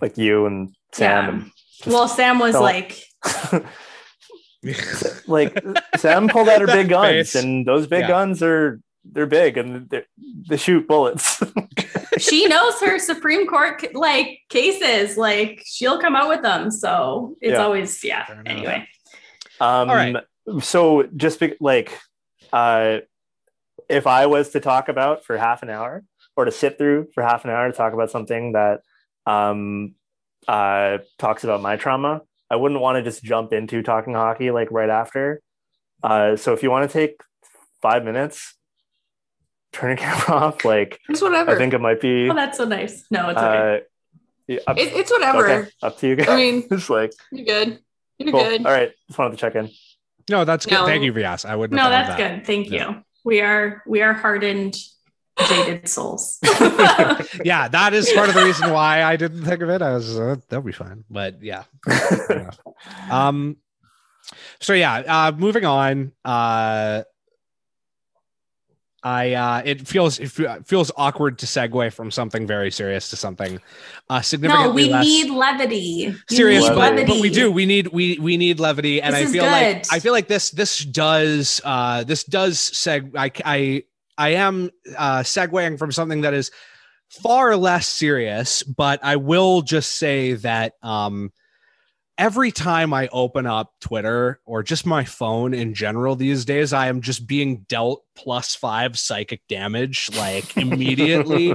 [0.00, 1.52] like you and Sam.
[1.84, 3.02] Yeah, well sam was Don't- like
[5.26, 5.58] like
[5.96, 7.34] Sam pulled out her That big guns, face.
[7.34, 8.08] and those big Yeah.
[8.08, 8.80] guns are
[9.12, 10.06] they're big and they're,
[10.48, 11.42] they shoot bullets.
[12.18, 17.52] she knows her supreme court like cases like she'll come out with them so it's
[17.52, 17.64] Yeah.
[17.64, 18.86] always yeah anyway
[19.60, 20.16] Um, All right.
[20.62, 21.98] So just be, like,
[22.52, 22.98] uh,
[23.88, 26.04] if I was to talk about for half an hour
[26.36, 28.80] or to sit through for half an hour to talk about something that
[29.26, 29.94] um,
[30.46, 34.70] uh, talks about my trauma, I wouldn't want to just jump into talking hockey like
[34.70, 35.42] right after.
[36.02, 37.20] Uh, so if you want to take
[37.82, 38.54] five minutes,
[39.72, 40.64] turn your camera off.
[40.64, 41.52] Like It's whatever.
[41.52, 42.28] I think it might be.
[42.30, 43.80] oh that's so nice no it's okay Uh,
[44.46, 45.46] yeah, up, it, it's whatever.
[45.50, 46.28] okay, up to you guys.
[46.28, 47.80] I mean, it's like you're good.
[48.18, 48.40] You're cool.
[48.42, 48.64] good.
[48.66, 49.70] All right, just wanted to check in.
[50.30, 50.86] no that's good No.
[50.86, 51.44] thank you Vyas.
[51.44, 52.90] i wouldn't no have that's thought of good thank Yeah.
[52.90, 54.76] you we are we are hardened
[55.48, 56.38] jaded souls
[57.44, 60.18] yeah that is part of the reason why i didn't think of it i was
[60.18, 61.62] uh, that'll be fine but yeah
[63.10, 63.56] um
[64.60, 67.02] so yeah uh moving on uh
[69.08, 70.28] I uh, it feels it
[70.66, 73.58] feels awkward to segue from something very serious to something
[74.10, 76.14] uh, significantly No, we less need levity.
[76.28, 77.12] Serious, need but, levity.
[77.12, 77.50] but we do.
[77.50, 79.86] We need we we need levity, and This I feel like.
[79.90, 83.16] I feel like this this does uh this does seg.
[83.16, 83.82] I I
[84.18, 86.50] I am uh segueing from something that is
[87.08, 91.32] far less serious, but I will just say that um
[92.18, 96.88] every time I open up Twitter or just my phone in general these days, I
[96.88, 101.54] am just being dealt plus five psychic damage like immediately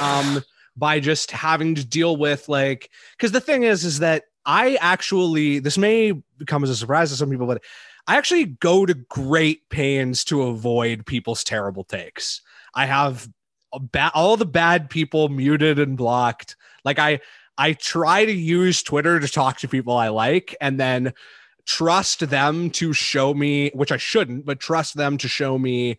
[0.00, 0.42] um
[0.76, 5.60] by just having to deal with like because the thing is is that I actually
[5.60, 7.62] this may come as a surprise to some people, but
[8.06, 12.40] I actually go to great pains to avoid people's terrible takes.
[12.74, 13.28] I have
[13.92, 16.56] ba- all the bad people muted and blocked.
[16.84, 17.20] Like I
[17.60, 21.12] I try to use Twitter to talk to people I like and then
[21.66, 25.98] trust them to show me, which I shouldn't, but trust them to show me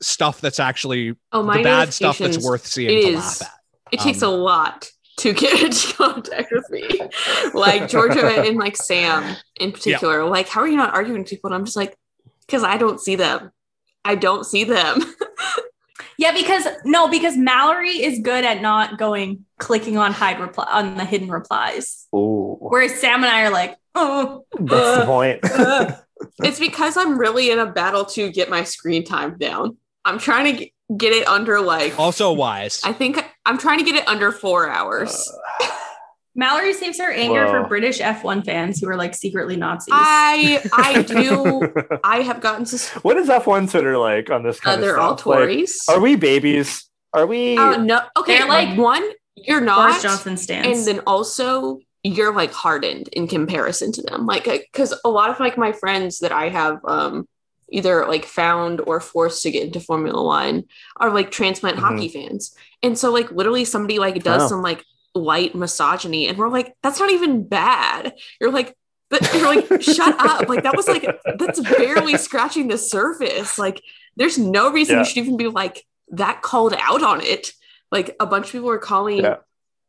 [0.00, 3.42] stuff that's actually Oh, my the bad stuff that's worth seeing it to is- laugh
[3.42, 3.52] at.
[3.92, 6.88] It takes Um, a lot to get into contact with me.
[7.52, 10.24] Like Georgia and like Sam in particular.
[10.24, 11.48] Like, how are you not arguing with people?
[11.48, 11.96] And I'm just like,
[12.46, 13.50] because I don't see them.
[14.04, 15.00] I don't see them.
[16.20, 20.96] Yeah, because no, because Mallory is good at not going clicking on hide reply on
[20.96, 22.06] the hidden replies.
[22.14, 25.40] Ooh, Whereas Sam and I are like, oh, that's the uh, point.
[25.44, 25.96] Uh.
[26.42, 29.76] it's because I'm really in a battle to get my screen time down.
[30.04, 32.80] I'm trying to get it under like, Also wise.
[32.84, 35.30] I think I'm trying to get it under four hours.
[35.60, 35.68] Uh.
[36.38, 37.62] Mallory saves her anger Whoa.
[37.64, 39.88] for British F1 fans who are like secretly Nazis.
[39.90, 41.62] I I do.
[42.04, 45.00] I have gotten sus- what is F1 Twitter like on this uh, kind of they're
[45.00, 45.26] all stuff?
[45.26, 45.82] Like, Tories.
[45.88, 46.88] are we babies?
[47.12, 47.58] Are we?
[47.58, 48.02] Oh no.
[48.16, 49.02] Okay, They're like like one,
[49.46, 54.24] you're Boris not, Johnson and then also you're like hardened in comparison to them.
[54.26, 57.28] Like, because a lot of like my friends that I have um
[57.70, 60.64] either like found or forced to get into Formula One
[60.96, 61.80] are like transplant Mhm.
[61.80, 64.48] hockey fans, and so like literally somebody like does Oh.
[64.48, 68.14] some like light misogyny, and we're like, that's not even bad.
[68.40, 68.74] You're like.
[69.10, 70.50] But you're like, shut up.
[70.50, 71.02] Like, that was like,
[71.38, 73.58] that's barely scratching the surface.
[73.58, 73.80] Like,
[74.18, 74.98] there's no reason Yeah.
[74.98, 77.52] you should even be like that called out on it.
[77.90, 79.36] Like, a bunch of people were calling Yeah.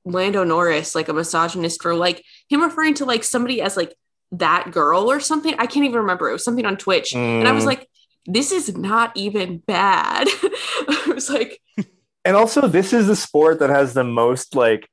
[0.05, 3.93] Lando Norris like a misogynist for like him referring to like somebody as like
[4.31, 5.53] that girl or something.
[5.59, 6.29] I can't even remember.
[6.29, 7.13] It was something on Twitch.
[7.13, 7.67] And I was Mm.
[7.67, 7.89] like,
[8.25, 10.27] this is not even bad.
[10.87, 11.59] I was like,
[12.25, 14.87] and also, this is the sport that has the most like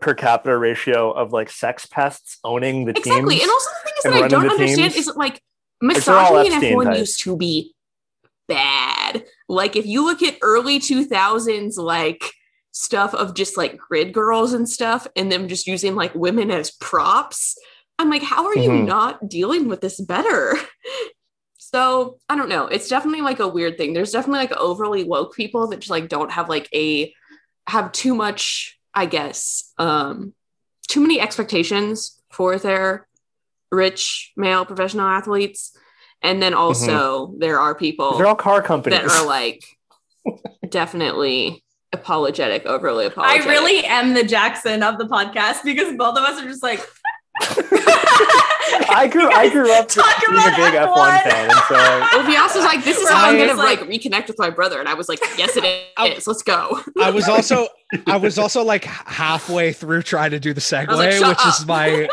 [0.00, 3.12] per capita ratio of like sex pests owning the team.
[3.12, 3.40] exactly.
[3.40, 5.08] And also the thing is that I don't understand teams.
[5.08, 5.40] is like
[5.80, 6.98] misogyny F1 types.
[6.98, 7.74] used to be
[8.48, 9.24] bad.
[9.52, 12.32] Like if you look at early 2000s like
[12.72, 16.70] stuff of just like grid girls and stuff and them just using like women as
[16.70, 17.58] props,
[17.98, 18.86] I'm like, how are you Mhm.
[18.86, 20.56] not dealing with this better?
[21.56, 22.66] So I don't know.
[22.66, 23.94] It's definitely like a weird thing.
[23.94, 27.14] There's definitely like overly woke people that just like don't have like a
[27.66, 30.34] have too much, I guess, um,
[30.88, 33.08] too many expectations for their
[33.70, 35.74] rich male professional athletes.
[36.22, 36.60] And then mm-hmm.
[36.60, 39.00] also there are people They're all car companies.
[39.00, 39.64] that are like
[40.68, 43.46] definitely apologetic, overly apologetic.
[43.46, 46.80] I really am the Jackson of the podcast because both of us are just like.
[48.88, 51.22] I grew I grew up Talk being a big F1 F1.
[51.22, 54.28] fan, and so Well, Vyas was like, "This is how I'm gonna like- like reconnect
[54.28, 56.06] with my brother," and I was like, "Yes, it oh.
[56.06, 56.26] is.
[56.26, 57.68] I- Let's go." I was also
[58.06, 61.66] I was also like halfway through trying to do the segue, like, "Shut which is
[61.66, 62.08] my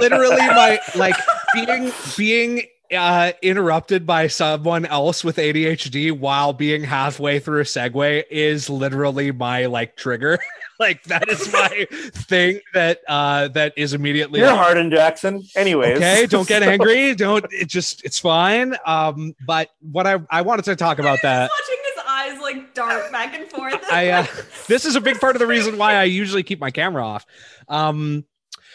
[0.00, 1.16] literally my like
[1.54, 2.62] being being
[2.96, 9.30] uh interrupted by someone else with ADHD while being halfway through a segue is literally
[9.32, 10.38] my like trigger.
[10.80, 15.42] like that is my thing that uh that is immediately you're like, Harden Jackson.
[15.56, 20.18] Anyways, okay don't get So- angry don't it just it's fine um but what i
[20.30, 23.84] i wanted to talk about that Watching his eyes like dart back and forth.
[23.92, 24.26] I uh,
[24.66, 27.26] this is a big part of the reason why I usually keep my camera off.
[27.68, 28.24] Um,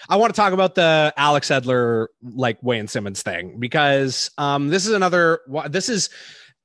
[0.09, 4.85] I want to talk about the Alex Edler like Wayne Simmonds thing because um, this
[4.85, 5.41] is another.
[5.69, 6.09] This is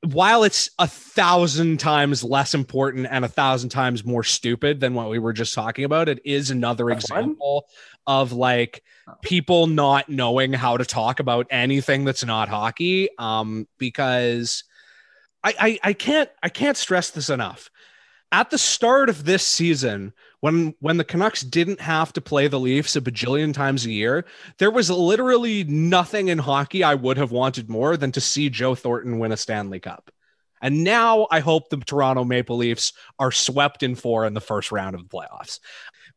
[0.02, 5.10] while it's a thousand times less important and a thousand times more stupid than what
[5.10, 6.08] we were just talking about.
[6.08, 6.92] It is another F1?
[6.92, 7.66] example
[8.06, 8.82] of like
[9.22, 13.08] people not knowing how to talk about anything that's not hockey.
[13.18, 14.64] Um, because
[15.42, 17.70] I, I I can't I can't stress this enough.
[18.30, 22.60] At the start of this season, when when the Canucks didn't have to play the
[22.60, 24.24] Leafs a bajillion times a year,
[24.58, 28.74] there was literally nothing in hockey I would have wanted more than to see Joe
[28.74, 30.10] Thornton win a Stanley Cup.
[30.60, 34.72] And now I hope the Toronto Maple Leafs are swept in four in the first
[34.72, 35.60] round of the playoffs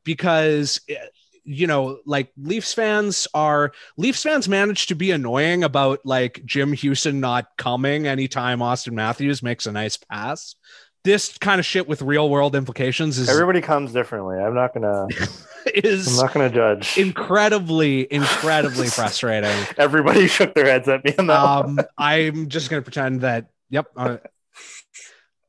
[0.03, 0.95] because eh,
[1.43, 6.73] you know, like Leafs fans are Leafs fans manage to be annoying about like Jim
[6.73, 10.55] Hughson not coming anytime Auston Matthews makes a nice pass.
[11.03, 14.37] This kind of shit with real world implications is Everybody comes differently.
[14.37, 15.07] I'm not gonna.
[15.73, 16.97] is I'm not gonna judge.
[16.97, 19.49] incredibly, incredibly frustrating.
[19.77, 21.39] Everybody shook their heads at me on that.
[21.39, 23.47] Um, I'm just gonna pretend that.
[23.71, 23.87] Yep.
[23.97, 24.17] Uh,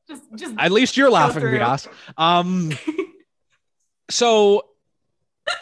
[0.07, 1.59] Just, just at least you're laughing, through.
[1.59, 1.87] Bias.
[2.17, 2.71] Um,
[4.09, 4.65] so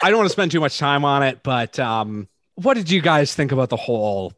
[0.02, 3.00] I don't want to spend too much time on it, but um, what did you
[3.02, 4.32] guys think about the whole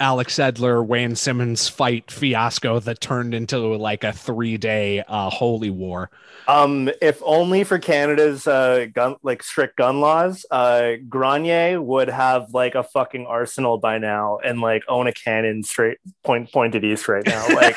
[0.00, 5.70] Alex Edler Wayne Simmonds fight fiasco that turned into like a three day uh, holy
[5.70, 6.10] war?
[6.48, 12.54] Um, if only for Canada's uh, gun like strict gun laws, uh, Grenier would have
[12.54, 17.06] like a fucking arsenal by now and like own a cannon straight point pointed east
[17.06, 17.46] right now.
[17.54, 17.76] Like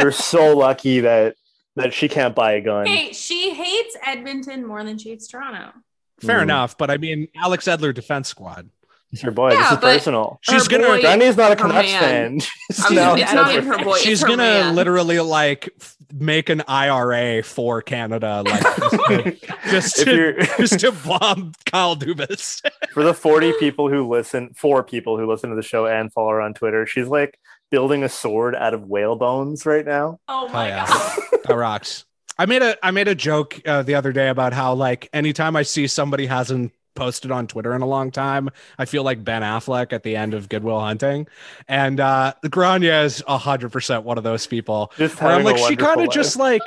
[0.00, 1.36] you're so lucky that
[1.76, 2.86] that she can't buy a gun.
[2.86, 5.72] Hey, she hates Edmonton more than she hates Toronto.
[6.18, 6.42] Fair Mm.
[6.42, 8.68] enough, but I mean Alex Edler defense squad.
[9.12, 9.52] It's her boy.
[9.52, 10.38] Yeah, this is personal.
[10.42, 12.38] She's gonna boy- Granny's not a Canucks fan.
[12.40, 13.96] She's I gonna- it's not even her boy.
[13.98, 14.74] She's it's her gonna man.
[14.76, 19.36] literally like f- make an IRA for Canada, like just to,
[19.70, 22.60] just to, you're- just to bomb Kyle Dubas.
[22.92, 26.30] for the 40 people who listen, four people who listen to the show and follow
[26.30, 27.36] her on Twitter, she's like
[27.72, 30.18] building a sword out of whale bones right now.
[30.28, 31.18] Oh Oh my yeah, god.
[31.48, 32.04] that rocks.
[32.38, 35.56] I made a I made a joke uh, the other day about how like anytime
[35.56, 39.42] I see somebody hasn't posted on Twitter in a long time, I feel like Ben
[39.42, 41.26] Affleck at the end of Good Will Hunting,
[41.68, 44.92] and uh, the Grania is a hundred percent one of those people.
[44.96, 46.62] Just Where I'm like, she kind of just like.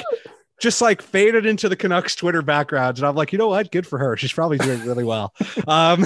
[0.61, 3.69] Just like faded into the Canucks Twitter background, and I'm like, you know what?
[3.69, 4.15] Good for her.
[4.15, 5.33] She's probably doing really well.
[5.67, 6.05] Um,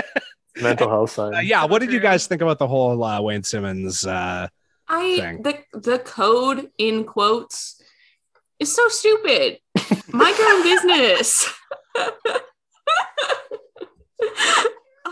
[0.60, 1.34] mental health sign.
[1.34, 1.64] uh, yeah.
[1.64, 4.04] What did you guys think about the whole uh, Wayne Simmonds?
[4.04, 4.48] Uh,
[4.88, 5.42] I thing.
[5.42, 7.80] the the code in quotes
[8.58, 9.58] is so stupid.
[10.12, 11.52] Mind your own business.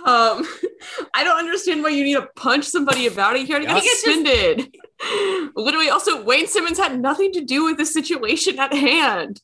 [0.06, 0.46] um,
[1.14, 3.46] I don't understand why you need to punch somebody about it.
[3.48, 4.76] You already got I think it's just- suspended.
[5.56, 9.40] Literally, also Wayne Simmonds had nothing to do with the situation at hand.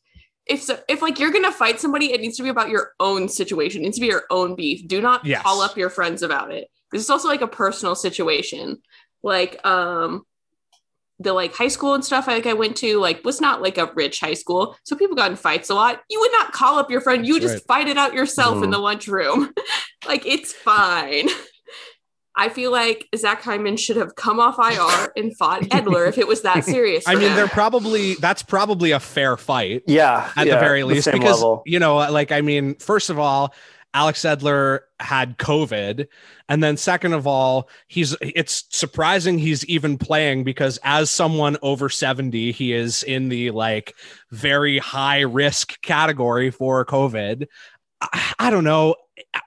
[0.47, 3.29] If so, if like you're gonna fight somebody, it needs to be about your own
[3.29, 3.83] situation.
[3.83, 4.87] It needs to be your own beef.
[4.89, 5.43] Do not Yes.
[5.43, 6.69] call up your friends about it.
[6.93, 8.79] This is also like a personal situation.
[9.23, 10.25] Like um
[11.23, 13.93] the like high school and stuff like I went to like was not like a
[13.95, 14.75] rich high school.
[14.85, 16.01] So people got in fights a lot.
[16.11, 17.27] You would not call up your friend.
[17.27, 18.73] You would That's just fight it out yourself in Mhm.
[18.73, 19.53] the lunchroom.
[20.09, 21.29] like it's fine.
[22.37, 26.27] I feel like Zach Hyman should have come off IR and fought Edler if it
[26.27, 27.05] was that serious.
[27.07, 27.37] I mean, him.
[27.37, 29.83] they're probably that's probably a fair fight.
[29.87, 31.63] yeah, at yeah, the very least same because level.
[31.67, 33.53] you know like i mean first of all
[33.95, 36.07] alex edler had covid.
[36.49, 41.89] And then second of all he's it's surprising he's even playing because as someone over
[41.89, 43.95] 70 he is in the like
[44.31, 47.47] very high risk category for covid.
[48.01, 48.97] I, I don't know.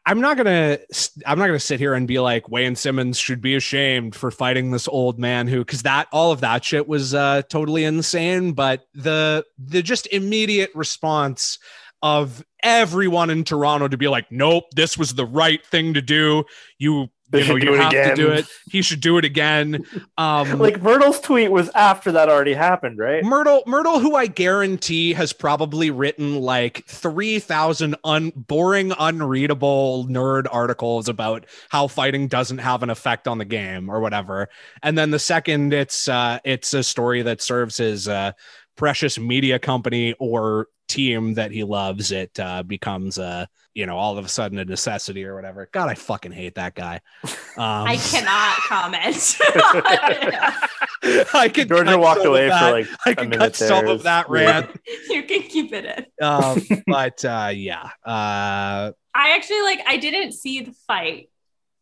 [0.06, 0.78] I'm not gonna
[1.26, 4.70] i'm not gonna sit here and be like wayne simmonds should be ashamed for fighting
[4.72, 8.54] this old man who because that all of that shit was uh totally insane.
[8.54, 11.58] But the the just immediate response
[12.04, 16.44] of everyone in toronto to be like nope this was the right thing to do
[16.78, 18.38] you They you know should you do it have to do again.
[18.40, 19.86] it he should do it again
[20.18, 23.24] um like Mirtle's tweet was after that already happened, right?
[23.24, 31.10] Mirtle, Mirtle, who I guarantee has probably written like 3,000 un- boring, unreadable nerd articles
[31.10, 34.50] about how fighting doesn't have an effect on the game or whatever.
[34.82, 38.34] And then the second it's, uh, it's a story that serves his, uh,
[38.76, 44.18] precious media company or team that he loves, it, uh, becomes, a you know, all
[44.18, 45.68] of a sudden a necessity or whatever.
[45.72, 47.02] God, I fucking hate that guy.
[47.24, 49.38] Um, I cannot comment.
[51.34, 54.04] I could Georgia walked some of away for like I could minute cut some of
[54.04, 54.80] that rant.
[55.10, 56.26] you can keep it in.
[56.26, 61.30] um, but uh, yeah, uh, I actually like I didn't see the fight.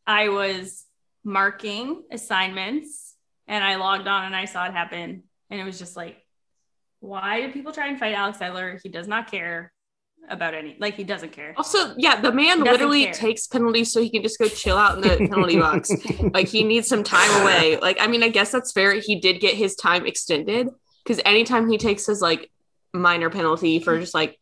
[0.07, 0.85] I was
[1.23, 3.15] marking assignments
[3.47, 5.23] and I logged on and I saw it happen.
[5.49, 6.17] And it was just like,
[7.01, 8.79] why do people try and fight Alex Edler?
[8.81, 9.73] He does not care
[10.29, 11.53] about any like he doesn't care.
[11.57, 13.13] Also, yeah, the man literally care.
[13.13, 15.91] takes penalties so he can just go chill out in the penalty box.
[16.33, 17.77] Like he needs some time away.
[17.81, 18.93] Like, I mean, I guess that's fair.
[18.93, 20.69] He did get his time extended
[21.03, 22.51] because anytime he takes his like
[22.93, 24.37] minor penalty for just like,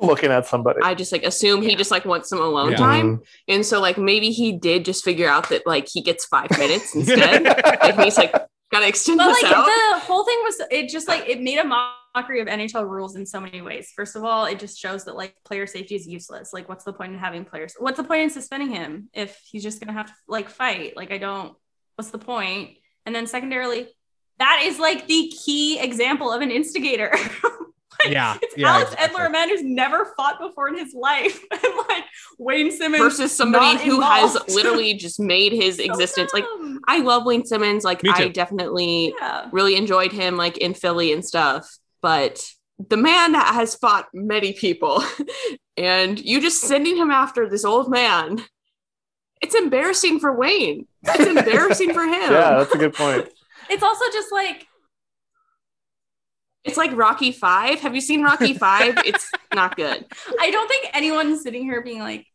[0.00, 0.80] Looking at somebody.
[0.82, 2.76] I just like assume he just like wants some alone Yeah.
[2.78, 3.16] time.
[3.16, 3.22] Mm-hmm.
[3.54, 6.94] And so like maybe he did just figure out that like he gets five minutes
[6.96, 7.44] instead.
[7.44, 8.34] like he's like
[8.70, 9.66] gotta extend But this like out.
[9.66, 13.26] the whole thing was it just like it made a mockery of NHL rules in
[13.26, 13.92] so many ways.
[13.94, 16.52] First of all, it just shows that like player safety is useless.
[16.52, 17.74] Like what's the point in having players?
[17.78, 20.96] What's the point in suspending him if he's just gonna have to like fight?
[20.96, 21.54] Like I don't
[21.96, 22.76] what's the point?
[23.06, 23.88] And then secondarily,
[24.38, 27.12] that is like the key example of an instigator.
[28.04, 29.18] Like, Yeah, it's yeah, Alex exactly.
[29.20, 32.04] Edler, a man who's never fought before in his life, and like
[32.38, 36.32] Wayne Simmonds versus somebody not who has literally just made his So existence.
[36.32, 36.44] Like.
[36.88, 37.84] I love Wayne Simmonds.
[37.84, 39.48] Like I definitely yeah.
[39.52, 41.68] really enjoyed him like in Philly and stuff.
[42.00, 42.42] But
[42.88, 45.04] the man that has fought many people,
[45.76, 48.42] and you just sending him after this old man.
[49.42, 50.86] It's embarrassing for Wayne.
[51.02, 52.30] It's embarrassing for him.
[52.30, 53.26] Yeah, that's a good point.
[53.70, 54.66] It's also just like
[56.64, 57.80] It's like Rocky Five.
[57.80, 58.94] Have you seen Rocky Five?
[59.06, 60.04] it's not good.
[60.38, 62.26] I don't think anyone's sitting here being like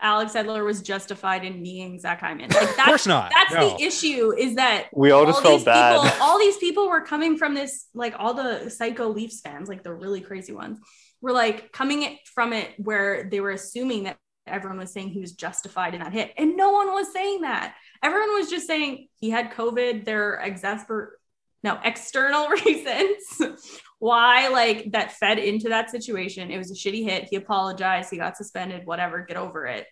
[0.00, 2.50] Alex Edler was justified in kneeing Zach Hyman.
[2.50, 3.32] Like Of that's course not.
[3.32, 3.76] that's No.
[3.76, 6.00] the issue is that We all just felt bad.
[6.02, 9.82] people all these people were coming from this like all the psycho Leafs fans, like
[9.82, 10.78] the really crazy ones,
[11.20, 15.20] were like coming it from it where they were assuming that everyone was saying he
[15.20, 16.32] was justified in that hit.
[16.36, 17.74] And no one was saying that.
[18.02, 20.04] Everyone was just saying he had COVID.
[20.04, 21.10] They're exasper
[21.64, 23.40] no external reasons
[23.98, 26.50] why like that fed into that situation.
[26.50, 27.24] It was a shitty hit.
[27.24, 28.10] He apologized.
[28.10, 28.86] He got suspended.
[28.86, 29.24] Whatever.
[29.24, 29.86] Get over it.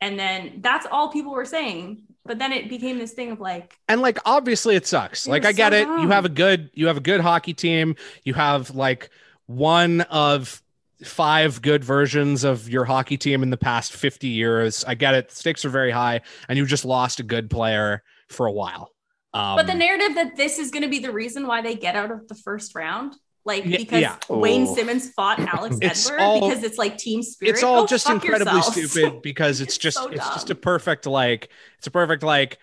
[0.00, 2.02] And then that's all people were saying.
[2.26, 5.44] But then it became this thing of like, and like obviously it sucks They like
[5.44, 7.94] i get so it you have a good you have a good hockey team
[8.24, 9.10] you have like
[9.46, 10.60] one of
[11.04, 15.30] five good versions of your hockey team in the past 50 years i get it
[15.30, 18.90] stakes are very high and you just lost a good player for a while
[19.36, 21.94] um, but the narrative that this is going to be the reason why they get
[21.96, 23.14] out of the first round,
[23.44, 24.16] like Yeah, because yeah.
[24.28, 24.74] Wayne Oh.
[24.74, 27.52] Simmonds fought Alex It's Edler all- because it's like team spirit.
[27.54, 28.90] it's all Go just incredibly yourselves.
[28.92, 32.58] stupid because it's It's just so it's just a perfect like it's a perfect like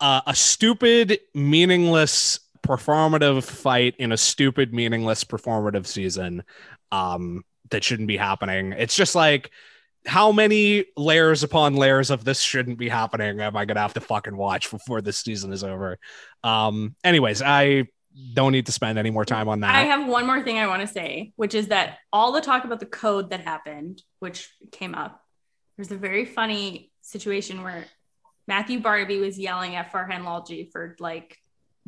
[0.00, 6.42] a, a stupid meaningless performative fight in a stupid meaningless performative season
[6.92, 9.50] um that shouldn't be happening it's just like
[10.06, 14.00] how many layers upon layers of this shouldn't be happening am i gonna have to
[14.00, 15.98] fucking watch before this season is over.
[16.44, 17.86] Um anyways i
[18.34, 19.74] don't need to spend any more time on that.
[19.74, 22.64] I have one more thing I want to say, which is that all the talk
[22.64, 25.22] about the code that happened, which came up,
[25.76, 27.84] there's a very funny situation where
[28.48, 31.38] Matthew Barnaby was yelling at Farhan Lalji for like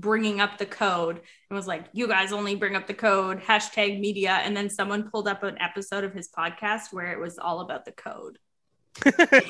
[0.00, 1.16] bringing up the code
[1.50, 5.10] and was like, "You guys only bring up the code." Hashtag media, and then someone
[5.10, 8.38] pulled up an episode of his podcast where it was all about the code.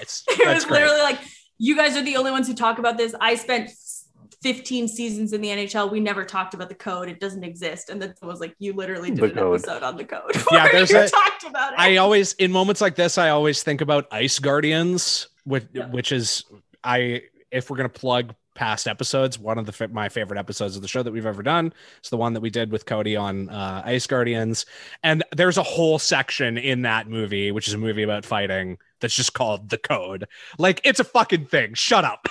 [0.00, 0.82] It's, it was great.
[0.82, 1.18] literally like,
[1.58, 3.70] "You guys are the only ones who talk about this." I spent
[4.42, 5.90] 15 seasons in the NHL.
[5.90, 7.08] We never talked about the code.
[7.08, 7.88] It doesn't exist.
[7.90, 9.60] And then it was like, "You literally did The an code.
[9.60, 11.78] episode on the code." Yeah, there's you a- talked about it.
[11.80, 15.86] I always in moments like this, I always think about Ice Guardians, which Yeah.
[15.88, 16.44] which is
[16.84, 20.88] I if we're gonna plug past episodes, one of the my favorite episodes of the
[20.88, 21.72] show that we've ever done
[22.04, 24.66] is the one that we did with Cody on uh, Ice Guardians,
[25.02, 29.14] and there's a whole section in that movie, which is a movie about fighting, that's
[29.14, 30.26] just called the Code.
[30.58, 31.72] Like it's a fucking thing.
[31.72, 32.28] Shut up.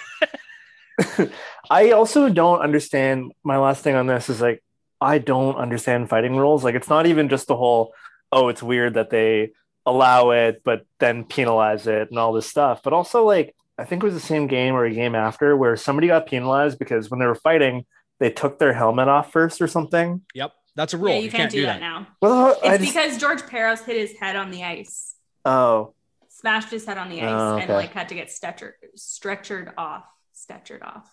[1.71, 3.31] I also don't understand.
[3.43, 4.63] My last thing on this is like,
[5.01, 6.63] I don't understand fighting rules.
[6.63, 7.95] Like, it's not even just the whole,
[8.31, 9.53] oh, it's weird that they
[9.83, 12.81] allow it, but then penalize it and all this stuff.
[12.83, 15.77] But also, like, I think it was the same game or a game after where
[15.77, 17.85] somebody got penalized because when they were fighting,
[18.19, 20.21] they took their helmet off first or something.
[20.33, 21.13] Yep, that's a rule.
[21.13, 22.07] yeah, you, can't, do that, now.
[22.21, 25.15] Well, It's just, because George Parros hit his head on the ice,
[25.45, 25.93] oh,
[26.27, 30.03] smashed his head on the ice, Oh, and like had to get stretchered, stretchered off,
[30.35, 31.09] stretchered off.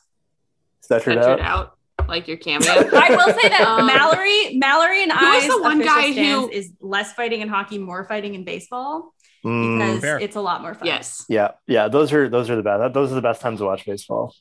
[0.85, 1.41] stretchered Stretch out.
[1.41, 2.69] out like your cameo.
[2.71, 6.73] I will say that Um, Mallory, Mallory, and I was the one guy who is
[6.81, 9.13] less fighting in hockey, more fighting in baseball
[9.47, 10.19] because fair.
[10.19, 10.87] it's a lot more fun.
[10.87, 11.25] yes.
[11.29, 11.89] yeah, yeah.
[11.89, 12.93] Those are those are the best.
[12.95, 14.35] Those are the best times to watch baseball.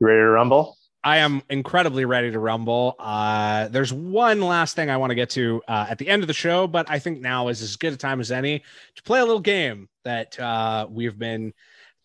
[0.00, 0.76] You ready to rumble?
[1.04, 2.96] I am incredibly ready to rumble.
[2.98, 6.28] Uh, there's one last thing I want to get to uh, at the end of
[6.28, 8.62] the show, but I think now is as good a time as any
[8.96, 11.52] to play a little game that uh, we've been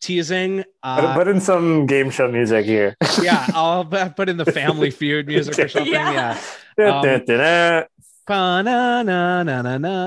[0.01, 0.57] teasing.
[0.57, 2.95] Put- Uh, Put in some game show music here.
[3.21, 5.91] yeah, I'll put in the Family Feud music or something.
[5.93, 6.37] Yeah.
[6.77, 6.99] Yeah.
[6.99, 7.01] Um,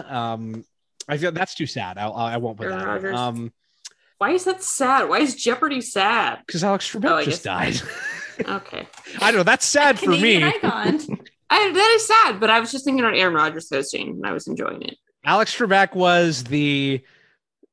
[0.08, 0.64] Um,
[1.08, 1.98] I feel that's too sad.
[1.98, 3.04] I'll, I won't put that.
[3.14, 3.52] Um,
[4.18, 5.08] Why is that sad?
[5.08, 6.40] Why is Jeopardy sad?
[6.46, 7.80] because Alex Trebek Oh, just died.
[8.40, 8.86] Okay.
[9.20, 9.42] I don't know.
[9.42, 10.42] That's sad for me.
[10.42, 11.00] icon.
[11.50, 14.32] I, that is sad, but I was just thinking about Aaron Rodgers hosting and I
[14.32, 14.96] was enjoying it.
[15.24, 17.02] Alex Trebek was the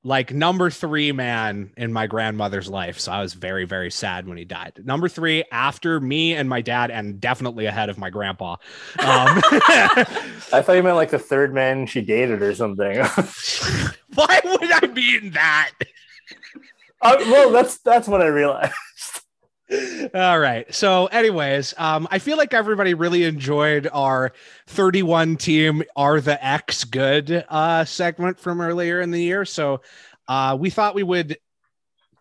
[0.03, 2.99] like number three man in my grandmother's life.
[2.99, 4.81] So I was very, very sad when he died.
[4.83, 8.53] Number three after me and my dad, and definitely ahead of my grandpa.
[8.53, 8.57] Um,
[9.01, 12.97] I thought you meant like the third man she dated or something.
[14.15, 15.71] why would I mean that?
[17.01, 18.73] Uh, well, that's that's what I realized.
[19.71, 20.73] All right.
[20.73, 24.31] So, anyways, um, I feel like everybody really enjoyed our
[24.67, 29.45] 31 team are the X good uh, segment from earlier in the year.
[29.45, 29.81] So,
[30.27, 31.37] uh, we thought we would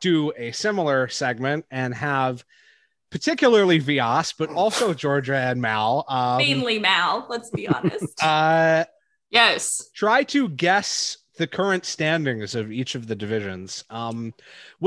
[0.01, 2.45] do a similar segment and have
[3.11, 6.05] particularly Vyas, but also Georgia and Mal.
[6.09, 8.23] Um, Mainly Mal, let's be honest.
[8.23, 8.85] uh,
[9.31, 9.91] Yes.
[9.95, 13.85] try to guess the current standings of each of the divisions.
[13.91, 14.35] Um,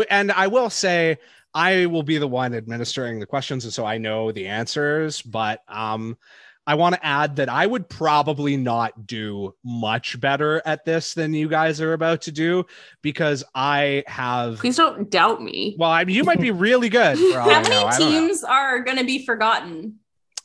[0.09, 1.17] and I will say
[1.53, 5.21] I will be the one administering the questions, and so I know the answers.
[5.21, 6.17] But um,
[6.65, 11.33] I want to add that I would probably not do much better at this than
[11.33, 12.65] you guys are about to do
[13.01, 14.59] because I have.
[14.59, 15.75] Please don't doubt me.
[15.77, 17.17] Well, I mean, you might be really good.
[17.17, 19.99] For all I How many teams are going to be forgotten?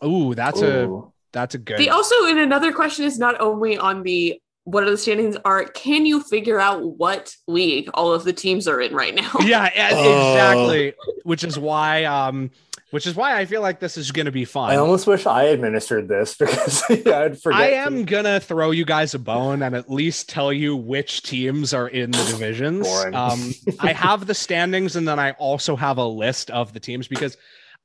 [0.04, 1.02] Ooh, that's a
[1.32, 1.78] that's a good.
[1.78, 5.64] The also in another question is not only on the what are the standings are,
[5.64, 9.30] can you figure out what league all of the teams are in right now?
[9.40, 10.32] yeah, yeah, Oh.
[10.32, 10.92] exactly.
[11.22, 12.50] Which is why, um,
[12.90, 14.70] which is why I feel like this is going to be fun.
[14.72, 17.60] I almost wish I administered this because yeah, I'd forget.
[17.60, 21.22] I to- am gonna throw you guys a bone and at least tell you which
[21.22, 22.86] teams are in the divisions.
[22.88, 23.14] Boring.
[23.14, 27.06] Um, I have the standings and then I also have a list of the teams
[27.06, 27.36] because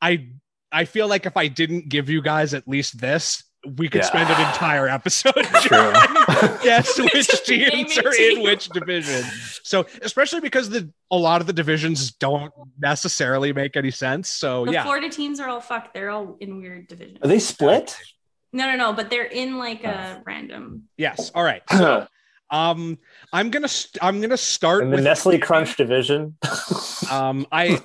[0.01, 0.29] I
[0.71, 3.43] I feel like if I didn't give you guys at least this,
[3.77, 4.07] we could Yeah.
[4.07, 5.77] spend an entire episode True.
[5.93, 9.23] trying guess which teams naming are in which division.
[9.63, 14.29] So especially because the a lot of the divisions don't necessarily make any sense.
[14.29, 14.83] So The yeah.
[14.83, 15.93] Florida teams are all fucked.
[15.93, 17.19] They're all in weird divisions.
[17.21, 17.95] Are they split?
[18.53, 18.93] No, no, no.
[18.93, 20.89] But they're in like a random.
[20.97, 21.31] Yes.
[21.35, 21.61] All right.
[21.69, 22.07] So
[22.49, 22.97] um
[23.31, 26.35] I'm gonna st- I'm gonna start In the with Nestle Crunch division.
[27.11, 27.81] Um, I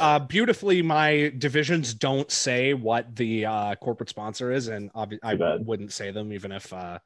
[0.00, 5.92] uh, beautifully, my divisions don't say what the uh, corporate sponsor is, and I wouldn't
[5.92, 6.98] say them even if uh,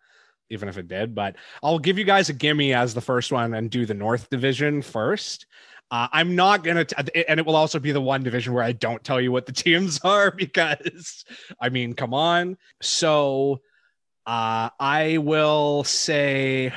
[0.50, 1.14] even if it did.
[1.14, 4.30] But I'll give you guys a gimme as the first one and do the North
[4.30, 5.46] Division first.
[5.90, 8.72] Uh, I'm not gonna, t- and it will also be the one division where I
[8.72, 11.24] don't tell you what the teams are because,
[11.60, 12.56] I mean, come on.
[12.82, 13.60] So,
[14.26, 16.72] uh, I will say,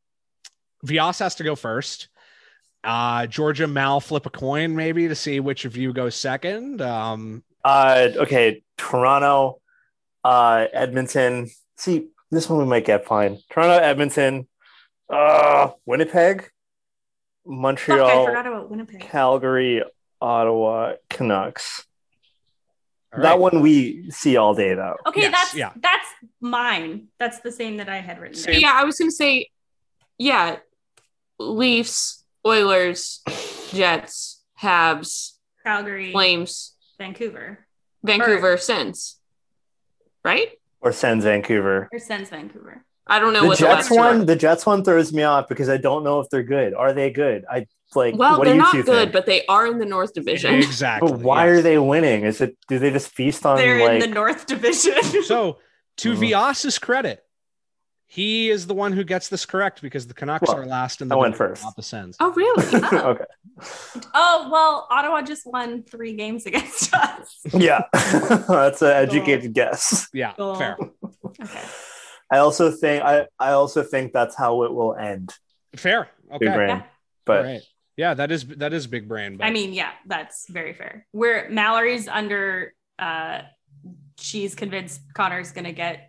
[0.86, 2.08] Vyas has to go first.
[2.88, 6.80] Uh, Georgia Mal flip a coin maybe to see which of you goes second.
[6.80, 9.60] Um, uh, okay, Toronto,
[10.24, 11.50] uh, Edmonton.
[11.76, 13.38] See, this one we might get fine.
[13.50, 14.48] Toronto, Edmonton,
[15.10, 16.50] uh, Winnipeg, Fuck,
[17.44, 19.00] Montreal, I forgot about Winnipeg.
[19.00, 19.82] Calgary,
[20.22, 21.84] Ottawa, Canucks.
[23.14, 24.96] all That one we see all day though.
[25.06, 25.72] Okay, Yes, that's yeah.
[25.76, 26.08] that's
[26.40, 27.08] mine.
[27.18, 28.54] That's the same that I had written.
[28.60, 29.50] Yeah, I was gonna say,
[30.18, 30.56] yeah,
[31.38, 32.17] Leafs,
[32.48, 33.20] Oilers,
[33.72, 35.32] Jets, Habs,
[35.64, 37.66] Calgary, Flames, Vancouver,
[38.02, 39.16] Vancouver, Sens.
[40.24, 40.48] Right?
[40.80, 41.88] Or Sens Vancouver.
[41.92, 42.84] or Sens Vancouver.
[43.06, 44.24] I don't know The what the Jets last one, are.
[44.24, 46.74] the Jets one throws me off because I don't know if they're good.
[46.74, 47.44] Are they good?
[47.50, 48.14] I like.
[48.16, 49.12] Well, what they're you not good, think?
[49.12, 50.54] but they are in the North Division.
[50.54, 51.10] exactly.
[51.10, 51.58] But why yes.
[51.58, 52.24] are they winning?
[52.24, 55.22] Is it do they just feast on They're like in the North Division.
[55.24, 55.58] So,
[55.98, 56.18] to Mhm.
[56.30, 57.24] Vyas's credit,
[58.10, 61.08] he is the one who gets this correct because the Canucks Well, are last in
[61.08, 61.62] the I went first.
[61.62, 62.16] not the Sens.
[62.20, 62.64] Oh, really?
[62.92, 63.08] Oh.
[63.10, 63.24] okay.
[64.14, 67.36] oh well, Ottawa just won three games against us.
[67.52, 67.82] Yeah.
[67.92, 70.08] That's an educated guess.
[70.14, 70.54] Yeah, Cool.
[70.56, 70.76] fair,
[71.42, 71.60] Okay.
[72.32, 75.32] I also think I, I also think that's how it will end.
[75.76, 76.08] fair.
[76.38, 76.68] Big Okay, brain.
[76.68, 76.82] Yeah.
[77.24, 77.62] But All right.
[77.96, 79.36] Yeah, that is that is big brain.
[79.38, 81.06] But I mean, yeah, that's very fair.
[81.12, 83.40] Where Mallory's under, uh,
[84.18, 86.07] she's convinced Connor's gonna get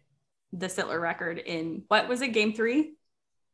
[0.54, 2.94] the Sittler record in what was it, game three?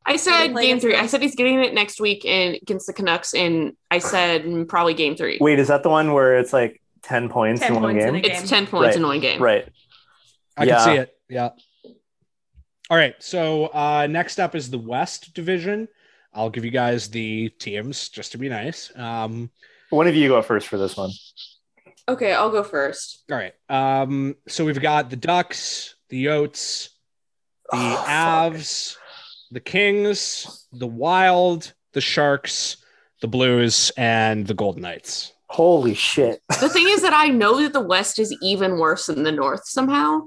[0.06, 0.92] I said game three.
[0.94, 4.68] the- I said he's getting it next week and against the Canucks, and I said
[4.70, 5.38] probably game three.
[5.42, 8.14] wait, is that the one where it's like 10 points 10 in one points in
[8.14, 8.16] game?
[8.16, 8.32] a game.
[8.42, 8.96] It's ten points Right.
[8.98, 9.42] in one game.
[9.42, 9.68] Right.
[10.58, 10.76] I Yeah.
[10.78, 11.18] can see it.
[11.30, 11.50] Yeah.
[12.90, 13.16] All right.
[13.20, 15.88] So uh, next up is the West Division.
[16.34, 18.92] I'll give you guys the teams just to be nice.
[18.96, 19.50] Um,
[19.90, 21.12] One of you go first for this one.
[22.08, 23.24] Okay, I'll go first.
[23.32, 23.54] all right.
[23.70, 26.90] Um, so we've got the Ducks, the Yotes,
[27.72, 28.08] the Oh, fuck.
[28.08, 28.96] Avs,
[29.52, 32.78] the Kings, the Wild, the Sharks,
[33.22, 35.34] the Blues, and the Golden Knights.
[35.48, 36.42] Holy shit.
[36.60, 39.68] The thing is that I know that the West is even worse than the North
[39.68, 40.22] somehow,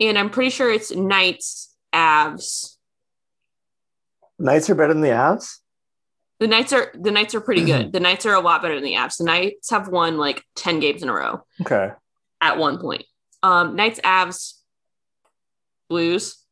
[0.00, 2.76] and I'm pretty sure it's Knights, Avs.
[4.38, 5.58] Knights are better than the Avs?
[6.38, 7.92] The Knights are the Knights are pretty good.
[7.92, 9.16] The Knights are a lot better than the Avs.
[9.16, 11.92] The Knights have won like ten games in a row Okay.
[12.42, 13.04] at one point.
[13.42, 14.54] Um, Knights, Avs,
[15.88, 16.44] Blues,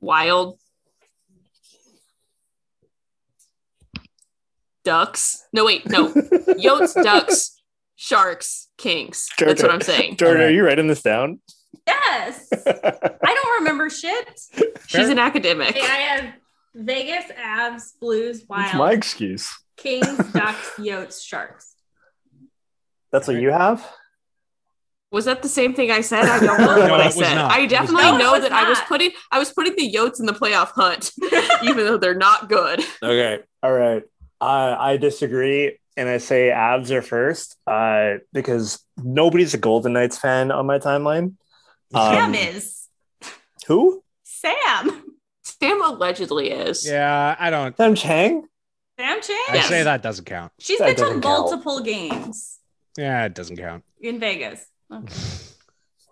[0.00, 0.58] Wild,
[4.84, 5.46] Ducks.
[5.52, 6.08] No, wait, no.
[6.12, 7.60] Yotes, Ducks,
[7.96, 9.28] Sharks, Kings.
[9.38, 10.16] That's what I'm saying.
[10.16, 11.40] Jordan, are you writing this down?
[11.86, 12.48] Yes.
[12.52, 14.40] I don't remember shit.
[14.86, 15.70] She's an academic.
[15.70, 16.34] Okay, I have
[16.74, 19.50] Vegas, Avs, Blues, It's Wild, my excuse.
[19.76, 21.74] Kings, Ducks, Yotes, Sharks.
[23.12, 23.86] That's what you have?
[25.10, 26.24] Was that the same thing I said?
[26.26, 27.34] I don't know No, what I said.
[27.34, 27.50] not.
[27.50, 28.02] I definitely.
[28.02, 30.70] No, know was that I was putting I was putting the Yotes in the playoff
[30.72, 31.12] hunt,
[31.62, 32.80] even though they're not good.
[33.02, 33.40] Okay.
[33.62, 34.02] All right.
[34.40, 35.78] Uh, I disagree.
[35.96, 40.78] and I say Avs are first uh, because nobody's a Golden Knights fan on my
[40.78, 41.34] timeline.
[41.92, 42.86] Sam Um, is.
[43.66, 44.02] Who?
[44.24, 45.04] Sam.
[45.42, 46.86] Sam allegedly is.
[46.86, 47.76] Yeah, I don't.
[47.76, 48.44] Sam Chang?
[49.00, 49.36] Sam Chang.
[49.48, 49.68] I Yes.
[49.68, 50.52] say that doesn't count.
[50.60, 51.40] She's That been to doesn't count.
[51.50, 52.58] multiple games
[52.96, 53.82] Yeah, it doesn't count.
[54.00, 54.64] in Vegas.
[54.90, 55.02] Oh.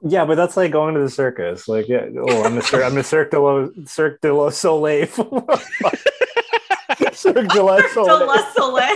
[0.03, 1.67] Yeah, but that's like going to the circus.
[1.69, 5.07] Like, yeah, oh, I'm the Cir- I'm the Cirque de Lo- Cirque du Lo- Soleil.
[7.13, 8.95] Cirque du Lo De La Soleil.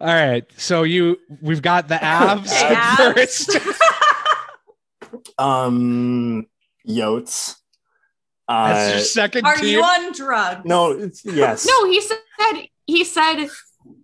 [0.00, 3.14] All right, so you we've got the abs, Okay, Avs.
[3.14, 3.58] first.
[5.38, 6.46] Um,
[6.88, 7.56] Yotes.
[8.48, 9.66] Uh, That's Uh, your second Are team.
[9.66, 10.62] you on drugs?
[10.64, 11.66] no, it's, yes.
[11.66, 12.18] No, he said
[12.86, 13.48] he said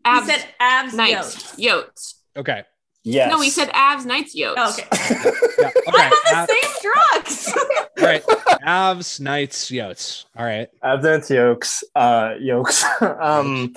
[0.05, 0.27] abs.
[0.27, 2.15] He said abs Knights Yotes.
[2.37, 2.65] okay.
[3.05, 3.31] Yes.
[3.31, 4.55] No, we said Avs Knights Yotes.
[4.57, 4.87] Oh, okay.
[5.61, 5.69] Yeah.
[5.69, 5.81] Okay.
[5.89, 7.53] I'm on Av- the same drugs.
[7.99, 8.23] all right.
[8.67, 10.25] Avs, Knights, Yotes.
[10.37, 10.69] All right.
[10.83, 11.85] Absence yokes.
[11.95, 12.85] Uh, yokes.
[13.01, 13.75] um,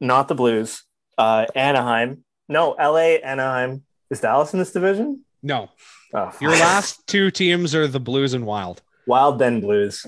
[0.00, 0.82] not the Blues.
[1.18, 2.24] Uh, Anaheim.
[2.48, 3.20] No, L.A.
[3.20, 3.82] Anaheim.
[4.10, 5.24] Is Dallas in this division?
[5.42, 5.68] No,
[6.14, 8.80] Oh, your last two teams are the Blues and Wild.
[9.06, 10.06] Wild then Blues.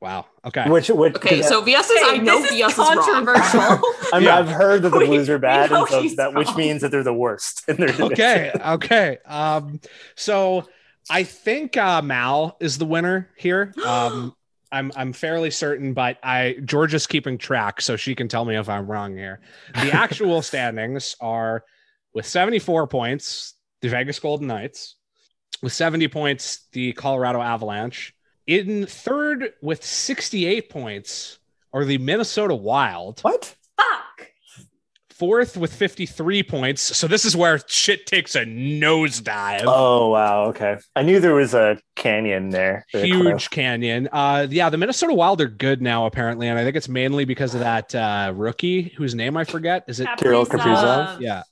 [0.00, 0.26] Wow.
[0.44, 0.68] Okay.
[0.68, 2.96] Which which Okay, so Vyas says I Okay, know this is Vyas is wrong.
[2.96, 3.60] controversial.
[4.12, 4.38] I mean, Yeah.
[4.38, 6.90] I've heard that the We- Blues are bad, and so he's that which means that
[6.90, 8.12] they're the worst in their division.
[8.12, 8.52] okay.
[8.64, 9.18] Okay.
[9.26, 9.80] Um.
[10.14, 10.68] So
[11.08, 13.72] I think uh, Mal is the winner here.
[13.86, 14.34] Um.
[14.72, 18.68] I'm I'm fairly certain, but I Georgia's keeping track, so she can tell me if
[18.68, 19.40] I'm wrong here.
[19.74, 21.62] The actual standings are
[22.12, 24.96] with 74 points, the Vegas Golden Knights,
[25.62, 28.12] with 70 points, the Colorado Avalanche.
[28.46, 31.38] In third with 68 points
[31.72, 33.20] are the Minnesota Wild.
[33.20, 33.56] What?
[33.76, 34.28] Fuck.
[35.10, 36.82] Fourth with 53 points.
[36.82, 39.64] So this is where shit takes a nosedive.
[39.66, 40.44] Oh wow.
[40.50, 40.76] Okay.
[40.94, 42.84] I knew there was a canyon there.
[42.94, 43.50] Or Huge cliff.
[43.50, 44.08] canyon.
[44.12, 47.54] Uh, yeah, the Minnesota Wild are good now, apparently, and I think it's mainly because
[47.54, 49.84] of that uh, rookie whose name I forget.
[49.88, 50.08] Is it?
[50.18, 51.18] Kirill Kaprizov?
[51.20, 51.42] Yeah,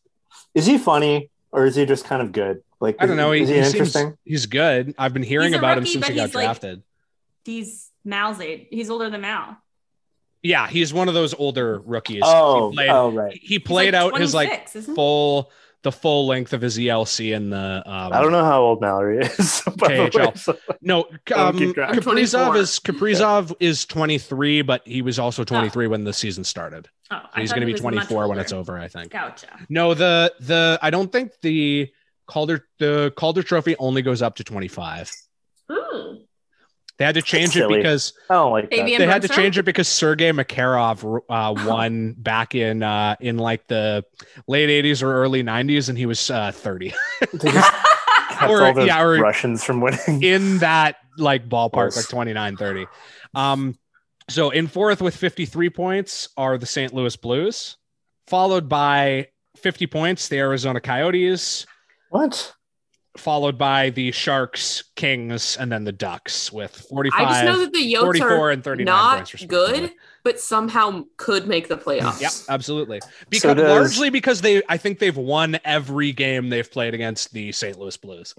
[0.54, 2.62] Is he funny or is he just kind of good?
[2.84, 3.32] Like I don't know.
[3.32, 4.18] Is, He, he, he seems interesting?
[4.24, 4.94] he's good.
[4.98, 6.82] I've been hearing He's a about him since he got he's, like- drafted.
[7.44, 8.68] He's Mal's age.
[8.70, 9.58] He's older than Mal.
[10.42, 12.22] Yeah, he's one of those older rookies.
[12.24, 13.38] Oh, he played, oh right.
[13.42, 14.94] he played like out his like 26, he?
[14.94, 15.50] full
[15.82, 17.82] the full length of his ELC in the.
[17.86, 19.62] Um, I don't know how old Mallory is.
[19.76, 20.38] by the way, KHL.
[20.38, 21.56] so- No, Don't um.
[21.58, 26.88] Kaprizov is Kaprizov is 23, but he was also 23 when the season started.
[27.10, 29.12] Oh, I He's going to be 24 when it's over, I think.
[29.12, 29.48] Gotcha.
[29.68, 31.90] No, the the I don't think the
[32.26, 35.10] Calder the Calder Trophy only goes up to 25.
[35.72, 36.20] Ooh.
[36.96, 38.76] They had to change it because I don't like that.
[38.76, 43.36] Fabian they had to change it because Sergei Makarov uh, won back in uh, in
[43.36, 44.04] like the
[44.46, 46.92] late 80s or early 90s, and he was uh, 30
[47.32, 47.72] They just
[48.30, 50.22] kept Or- all those yeah, or- Russians from winning.
[50.22, 51.96] in that like ballpark, Close.
[51.96, 52.86] like 29, 30.
[53.34, 53.76] Um,
[54.30, 56.94] so in fourth with 53 points are the St.
[56.94, 57.76] Louis Blues,
[58.28, 61.66] followed by 50 points the Arizona Coyotes,
[62.14, 62.54] What?
[63.16, 67.58] followed followed by the Sharks, Kings, and then the Ducks with 45, I just know
[67.60, 69.44] that the Yotes 44, are and 39 not points.
[69.46, 69.92] good,
[70.22, 72.20] but somehow could make the playoffs.
[72.20, 73.00] Yep, absolutely.
[73.00, 77.32] So Because does- largely because they, I think they've won every game they've played against
[77.32, 77.78] the St.
[77.78, 78.34] Louis Blues,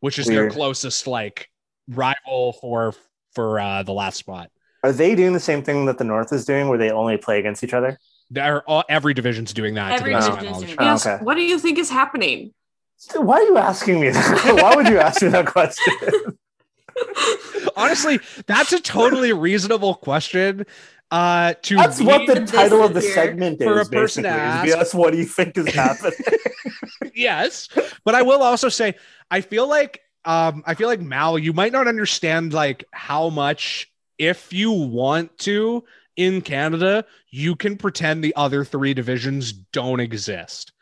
[0.00, 1.48] which is their closest like
[1.88, 2.94] rival for
[3.34, 4.50] for uh, the last spot.
[4.82, 7.38] Are they doing the same thing that the North is doing, where they only play
[7.38, 7.98] against each other?
[8.30, 9.92] They're all, every division's doing that.
[9.92, 10.76] Every to the best division's knowledge.
[10.76, 11.24] doing Oh, okay.
[11.24, 12.52] What do you think is happening?
[13.16, 14.58] Why are you asking me that?
[14.62, 15.94] Why would you ask me that question?
[17.76, 20.64] Honestly, that's a totally reasonable question.
[21.10, 23.14] Uh, to That's what the title of the here.
[23.14, 23.66] segment is.
[23.66, 24.66] For a person to basically, is ask.
[24.66, 26.12] Yes, what do you think is happening?
[27.14, 27.68] yes,
[28.04, 28.94] but I will also say
[29.30, 33.92] I feel like um I feel like Mal, you might not understand like how much
[34.18, 35.84] if you want to
[36.16, 40.72] in Canada, you can pretend the other three divisions don't exist.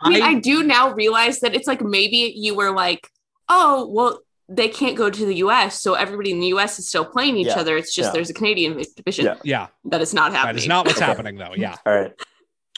[0.00, 3.08] I mean, I do now realize that it's like maybe you were like,
[3.48, 7.04] oh, well, they can't go to the US, so everybody in the US is still
[7.04, 7.60] playing each Yeah.
[7.60, 7.76] other.
[7.76, 8.12] It's just Yeah.
[8.12, 9.34] there's a Canadian division Yeah.
[9.44, 10.56] yeah, that is not happening.
[10.56, 11.54] that is not what's happening though.
[11.56, 11.76] Yeah.
[11.86, 12.12] All right.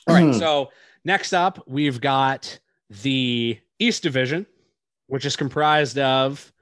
[0.08, 0.32] All right.
[0.32, 0.38] Hmm.
[0.38, 0.70] So
[1.04, 2.58] next up, we've got
[3.02, 4.46] the East Division,
[5.06, 6.52] which is comprised of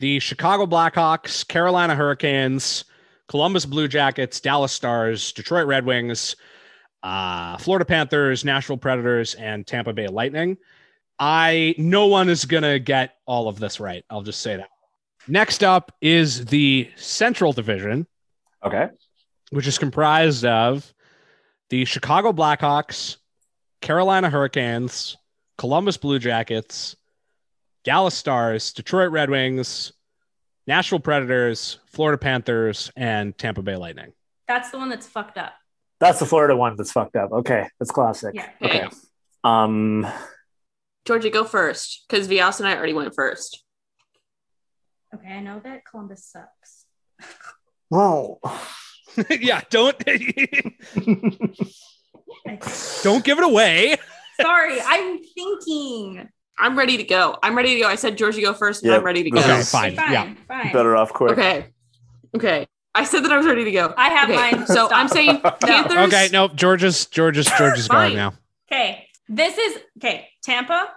[0.00, 2.84] the Chicago Blackhawks, Carolina Hurricanes,
[3.28, 6.34] Columbus Blue Jackets, Dallas Stars, Detroit Red Wings,
[7.02, 10.56] uh, Florida Panthers, Nashville Predators, and Tampa Bay Lightning.
[11.18, 14.04] I no one is gonna get all of this right.
[14.10, 14.68] I'll just say that.
[15.26, 18.06] Next up is the Central Division,
[18.64, 18.88] Okay.
[19.50, 20.92] which is comprised of
[21.70, 23.16] the Chicago Blackhawks,
[23.82, 25.16] Carolina Hurricanes,
[25.58, 26.96] Columbus Blue Jackets,
[27.84, 29.92] Dallas Stars, Detroit Red Wings,
[30.66, 34.12] Nashville Predators, Florida Panthers, and Tampa Bay Lightning.
[34.46, 35.52] That's the one that's fucked up.
[36.00, 37.32] That's the Florida one that's fucked up.
[37.32, 37.66] Okay.
[37.78, 38.34] That's classic.
[38.34, 38.48] Yeah.
[38.62, 38.86] Okay.
[39.44, 40.06] Um,
[41.04, 43.64] Georgie, go first because Vyas and I already went first.
[45.14, 46.84] Okay, I know that Columbus sucks.
[47.88, 48.40] well,
[49.30, 49.96] yeah, don't
[53.02, 53.96] don't give it away.
[54.40, 56.28] Sorry, I'm thinking.
[56.58, 57.36] I'm ready to go.
[57.42, 57.88] I'm ready to go.
[57.88, 58.98] I said Georgia, go first, and Yep.
[59.00, 59.38] I'm ready to go.
[59.40, 59.94] Okay, fine.
[59.96, 60.34] fine, Yeah.
[60.48, 60.72] fine.
[60.72, 61.32] better off quick.
[61.32, 61.66] Okay.
[62.36, 62.66] Okay.
[62.94, 63.94] I said that I was ready to go.
[63.96, 64.66] I have Okay, mine.
[64.66, 64.92] So Stop.
[64.92, 66.12] I'm saying Panthers.
[66.12, 66.54] Okay, nope.
[66.54, 68.16] Georgia's Georgia's George's going Fine.
[68.16, 68.32] now.
[68.70, 70.28] Okay, this is okay.
[70.42, 70.88] Tampa,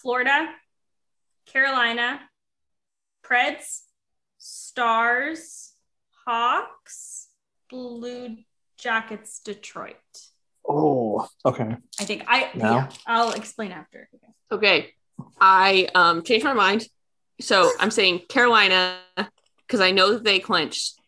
[0.00, 0.48] Florida,
[1.46, 2.20] Carolina,
[3.24, 3.80] Preds,
[4.38, 5.72] Stars,
[6.26, 7.28] Hawks,
[7.70, 8.36] Blue
[8.78, 9.96] Jackets, Detroit.
[10.68, 11.76] Oh, okay.
[12.00, 12.74] I think I Now?
[12.74, 14.08] yeah, I'll explain after.
[14.50, 14.90] Okay.
[15.40, 16.86] I um changed my mind.
[17.40, 18.96] So I'm saying Carolina
[19.66, 20.98] because I know that they clinched.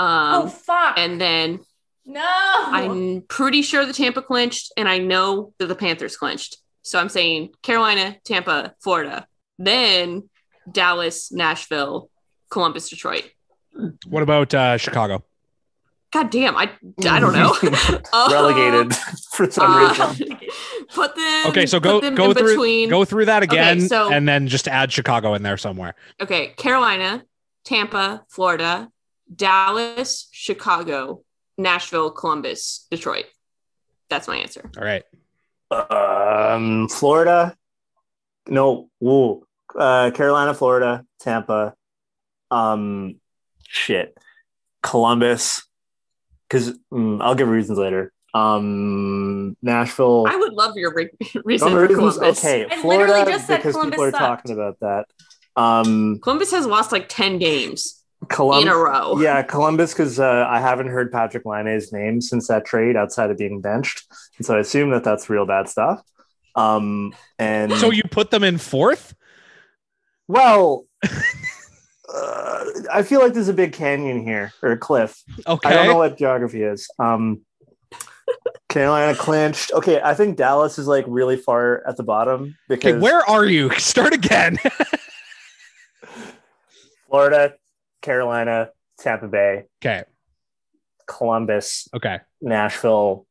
[0.00, 0.98] Oh Um fuck!
[0.98, 1.60] and then
[2.06, 6.56] no, I'm pretty sure the Tampa clinched, and I know that the Panthers clinched.
[6.82, 9.26] So I'm saying Carolina, Tampa, Florida.
[9.58, 10.28] Then
[10.70, 12.10] Dallas, Nashville,
[12.50, 13.30] Columbus, Detroit.
[14.06, 15.22] What about uh, Chicago?
[16.12, 16.70] God damn, I
[17.08, 17.54] I don't know.
[18.12, 18.96] Uh, Relegated
[19.32, 20.38] for some uh, reason.
[20.94, 21.46] put them.
[21.48, 22.88] Okay, so go go through between.
[22.88, 25.94] go through that again, so- and then just add Chicago in there somewhere.
[26.20, 27.22] Okay, Carolina,
[27.64, 28.90] Tampa, Florida,
[29.34, 31.22] Dallas, Chicago,
[31.56, 33.26] Nashville, Columbus, Detroit.
[34.08, 34.68] That's my answer.
[34.76, 35.04] All right.
[35.70, 37.56] Um, Florida.
[38.48, 39.46] No, woo.
[39.78, 41.74] Uh, Carolina, Florida, Tampa.
[42.50, 43.20] Um,
[43.68, 44.16] shit.
[44.82, 45.62] Columbus.
[46.48, 48.12] Because I'll give reasons later.
[48.34, 50.26] Um, Nashville.
[50.28, 51.10] I would love your re-
[51.44, 52.16] reason for reasons?
[52.16, 52.38] Columbus.
[52.38, 54.20] Okay, I Florida literally just said because Columbus people are sucked.
[54.48, 55.04] talking about that.
[55.56, 59.18] Um, Columbus has lost like 10 games Colum- in a row.
[59.20, 63.38] Yeah, Columbus because uh, I haven't heard Patrik Laine's name since that trade outside of
[63.38, 64.04] being benched,
[64.36, 66.02] and so I assume that that's real bad stuff.
[66.54, 69.14] Um, and So you put them in fourth?
[70.28, 70.84] well,
[72.14, 75.22] uh, I feel like there's a big canyon here or a cliff.
[75.46, 75.68] Okay.
[75.68, 76.88] I don't know what geography is.
[76.98, 77.40] Um,
[78.68, 79.72] Carolina clinched.
[79.72, 83.44] Okay, I think Dallas is like really far at the bottom because okay, where are
[83.44, 83.70] you?
[83.78, 84.58] Start again.
[87.08, 87.54] Florida,
[88.02, 90.04] Carolina, Tampa Bay, okay.
[91.06, 92.18] Columbus, Okay.
[92.40, 93.26] Nashville,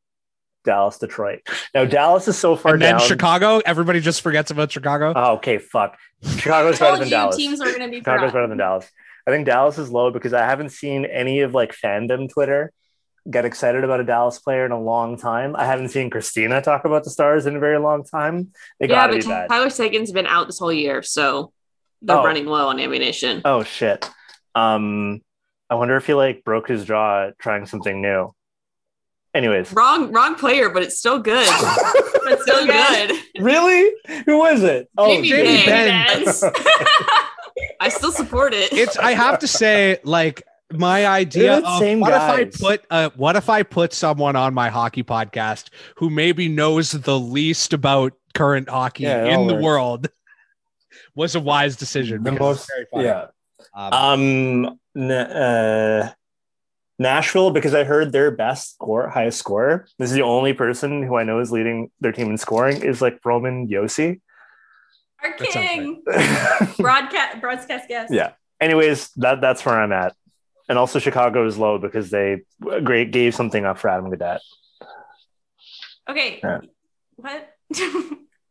[0.64, 1.40] Dallas, Detroit.
[1.74, 3.06] Now Dallas is so far And then down.
[3.08, 3.60] Chicago.
[3.64, 5.12] Everybody just forgets about Chicago.
[5.16, 5.96] Oh, okay, fuck.
[6.22, 7.36] Chicago's better than you Dallas.
[7.36, 8.32] teams are gonna be Chicago's forgotten.
[8.32, 8.90] better than Dallas.
[9.26, 12.72] I think Dallas is low because I haven't seen any of like fandom Twitter
[13.30, 15.54] get excited about a Dallas player in a long time.
[15.56, 18.48] I haven't seen Christina talk about the Stars in a very long time.
[18.80, 19.48] They Yeah, gotta but be.
[19.54, 21.52] Tyler Seguin's been out this whole year, so
[22.02, 22.24] they're Oh.
[22.24, 23.42] running low on ammunition.
[23.44, 24.10] Oh shit.
[24.54, 25.20] Um,
[25.68, 28.32] I wonder if he like broke his jaw trying something new.
[29.32, 31.46] Anyways, Wrong, wrong player, but it's still good.
[32.24, 33.12] but still good.
[33.38, 33.92] really?
[34.26, 34.88] Who was it?
[34.98, 36.24] Oh, Jamie Jamie Benn.
[36.24, 36.34] Benn.
[37.80, 38.72] I still support it.
[38.72, 40.42] It's I have to say, like
[40.72, 42.48] my idea They're of same what guys.
[42.54, 46.48] if I put uh, what if I put someone on my hockey podcast who maybe
[46.48, 49.64] knows the least about current hockey Yeah, in the works.
[49.64, 50.08] world
[51.14, 52.22] was a wise decision.
[52.24, 53.26] The most- yeah.
[53.74, 53.92] Um,
[54.96, 56.08] Um, uh,
[56.98, 59.86] Nashville because I heard their best score, highest scorer.
[59.98, 63.00] This is the only person who I know is leading their team in scoring is
[63.00, 64.20] like Roman Josi.
[65.22, 66.02] Our That sounds king,
[66.78, 68.12] broadcast, broadcast guest.
[68.12, 68.32] yeah.
[68.60, 70.14] Anyways, that that's where I'm at.
[70.68, 72.42] And also Chicago is low because they
[72.84, 74.40] great gave something up for Adam Gaudette.
[76.08, 76.40] Okay.
[76.42, 76.60] Yeah.
[77.16, 77.50] What?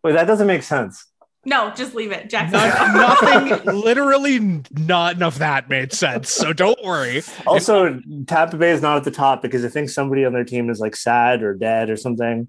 [0.03, 1.05] Wait, that doesn't make sense.
[1.49, 2.29] No, just leave it.
[2.29, 2.59] Jackson.
[2.59, 6.29] None- nothing, literally not enough that made sense.
[6.29, 7.23] So don't worry.
[7.45, 10.69] Also, Tampa Bay is not at the top because I think somebody on their team
[10.69, 12.47] is like sad or dead or something.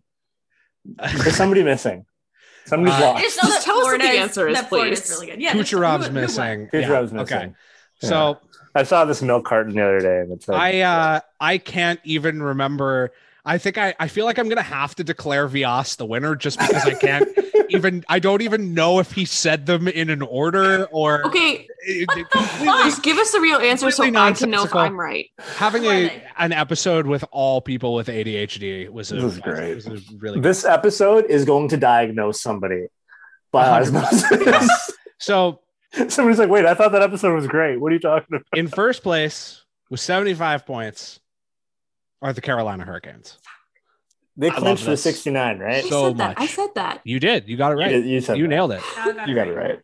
[0.85, 2.05] There's somebody missing.
[2.67, 3.23] Somebody's Uh, I lost.
[3.25, 5.11] just know Just that tell us what the Florida is- answer is, Florida please.
[5.11, 5.41] really good.
[5.41, 6.23] Yeah, that's- Kucherov's who- who won?
[6.23, 6.69] missing.
[6.73, 7.19] Kucherov's Yeah, missing.
[7.21, 7.53] Okay.
[8.03, 8.39] So
[8.75, 12.01] I saw this milk carton the other day and it's like I uh I can't
[12.05, 13.11] even remember.
[13.45, 16.59] I think I, I feel like I'm gonna have to declare Vyas the winner just
[16.59, 17.29] because I can't
[17.71, 22.09] even I don't even know if he said them in an order or okay, it-
[22.09, 22.85] What the fuck?
[22.85, 24.75] just give us the real answer so Completely I can know if.
[24.75, 25.31] I'm right.
[25.39, 29.75] having a an episode with all people with ADHD was a, This is great.
[29.75, 30.43] was a really good.
[30.43, 32.87] this episode is going to diagnose somebody
[33.53, 34.91] by osmosis.
[35.19, 35.61] So
[36.09, 37.79] Somebody's like, wait, I thought that episode was great.
[37.81, 38.47] What are you talking about?
[38.55, 41.20] in first place with 75 points
[42.23, 43.39] are the Carolina Hurricanes.
[44.37, 45.03] They clinched for this.
[45.03, 45.85] 69, right?
[45.85, 46.41] I So said that.
[46.41, 47.01] I said that.
[47.05, 47.49] You did.
[47.49, 47.93] You got it right.
[47.93, 48.83] You, you said You nailed it.
[48.97, 49.81] Got You got it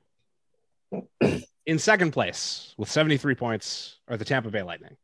[1.23, 1.43] right.
[1.67, 4.97] In second place with 73 points are the Tampa Bay Lightning.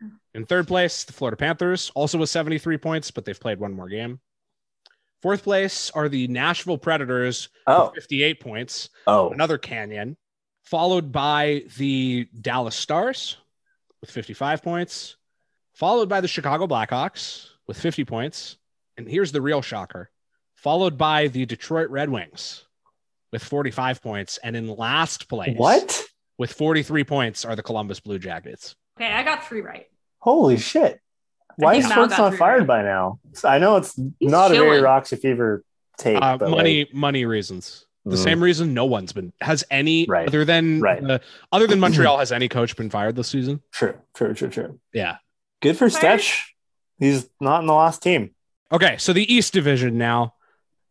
[0.00, 0.08] Hmm.
[0.34, 3.88] In third place, the Florida Panthers, also with 73 points, but they've played one more
[3.88, 4.20] game.
[5.22, 8.88] Fourth place are the Nashville Predators, Oh, with 58 points.
[9.06, 10.16] oh, Another canyon,
[10.64, 13.36] followed by the Dallas Stars
[14.00, 15.16] with 55 points,
[15.80, 18.56] followed by the Chicago Blackhawks with 50 points.
[18.96, 20.10] And here's the real shocker
[20.54, 22.66] followed by the Detroit Red Wings
[23.32, 24.38] with 45 points.
[24.44, 26.04] And in last place, what?
[26.38, 28.76] with 43 points are the Columbus Blue Jackets.
[29.00, 29.86] Okay, I got three right.
[30.18, 31.00] Holy shit!
[31.56, 32.66] Why is Mal not fired right.
[32.66, 33.18] by now?
[33.42, 34.82] I know it's He's not a very chilling.
[34.82, 35.64] Roxy Fever
[35.96, 37.86] take, Uh, but money, like, money reasons.
[38.04, 38.22] The Mm.
[38.24, 40.28] same reason no one's been has any Right.
[40.28, 41.02] other than Right.
[41.02, 41.20] the-
[41.52, 43.62] other than Montreal has any coach been fired this season.
[43.72, 44.80] true, true, true, true.
[44.92, 45.16] Yeah.
[45.60, 46.54] Good for Stetch.
[46.98, 48.30] He's not in the last team.
[48.72, 50.34] Okay, so the East Division now,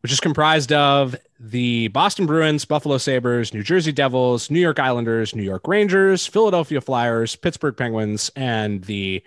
[0.02, 5.36] which is comprised of the Boston Bruins, Buffalo Sabres, New Jersey Devils, New York Islanders,
[5.36, 9.24] New York Rangers, Philadelphia Flyers, Pittsburgh Penguins, and the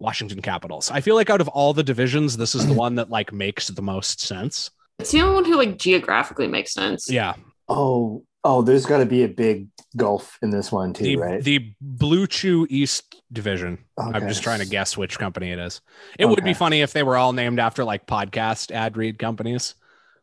[0.00, 0.90] Washington Capitals.
[0.90, 3.68] I feel like out of all the divisions, this is the one that like makes
[3.68, 4.70] the most sense.
[4.98, 7.08] It's the only one who like geographically makes sense.
[7.08, 7.34] Yeah.
[7.68, 11.42] Oh, oh, there's got to be a big gulf in this one too, The, right?
[11.44, 13.78] the BlueChew East Division.
[13.98, 15.80] I'm just trying to guess which company it is.
[16.18, 19.74] It would be funny if they were all named after like podcast ad read companies.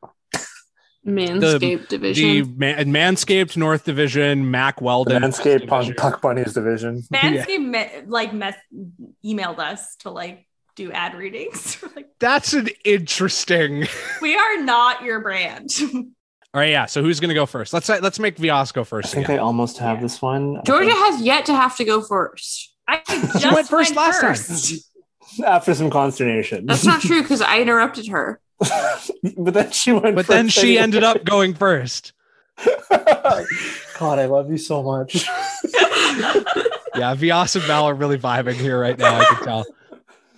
[1.07, 2.57] Manscaped The division.
[2.57, 5.24] Man- Manscaped North Division, Mack The Weldon.
[5.24, 5.95] Manscaped West Punk, Division.
[5.95, 7.01] Puck Bunnies division.
[7.14, 8.55] Manscaped me- like mess-
[9.26, 10.45] emailed us to like
[10.76, 11.84] do ad readings.
[11.95, 13.88] Like, That's an interesting.
[14.22, 15.70] we are not your brand.
[16.53, 16.86] All right, yeah.
[16.86, 17.74] So who's gonna go first?
[17.74, 19.14] Let's let's make Vyas go I first.
[19.14, 19.39] think again.
[19.39, 20.01] I almost have Yeah.
[20.03, 20.62] this one.
[20.66, 22.76] Georgia has yet to have to go first.
[22.90, 23.02] I
[23.40, 24.78] just went first last time.
[25.46, 26.66] after some consternation.
[26.66, 28.40] That's not true because I interrupted her.
[29.38, 30.16] but then she went.
[30.16, 30.84] but then she anyway.
[30.84, 32.14] ended up going first.
[32.90, 35.24] God, I love you so much.
[36.96, 39.20] Yeah, Vyas and Val are really vibing here right now.
[39.20, 39.66] I can tell.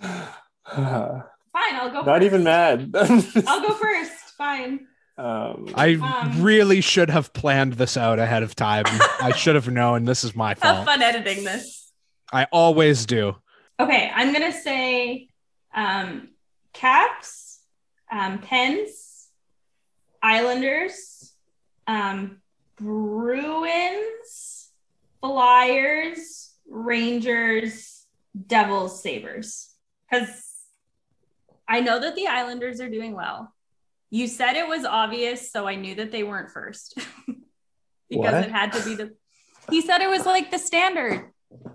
[0.72, 2.04] Fine, I'll go.
[2.04, 2.22] first.
[2.22, 2.94] even mad.
[2.94, 4.12] I'll go first.
[4.38, 4.86] Fine.
[5.18, 8.84] um, I Um, really should have planned this out ahead of time.
[9.20, 10.86] I should have known this is my Have fault.
[10.86, 11.81] fun editing this.
[12.32, 13.36] I always do.
[13.78, 15.28] Okay, I'm gonna say
[15.74, 16.28] um,
[16.72, 17.60] Caps,
[18.10, 19.28] um, Pens,
[20.22, 21.32] Islanders,
[21.86, 22.40] um,
[22.76, 24.70] Bruins,
[25.20, 28.06] Flyers, Rangers,
[28.46, 29.70] Devils, Sabres.
[30.10, 30.42] Because
[31.68, 33.52] I know that the Islanders are doing well.
[34.10, 36.94] You said it was obvious, so I knew that they weren't first
[38.08, 38.44] because What?
[38.44, 39.14] it had to be the.
[39.70, 41.30] He said it was like the standard.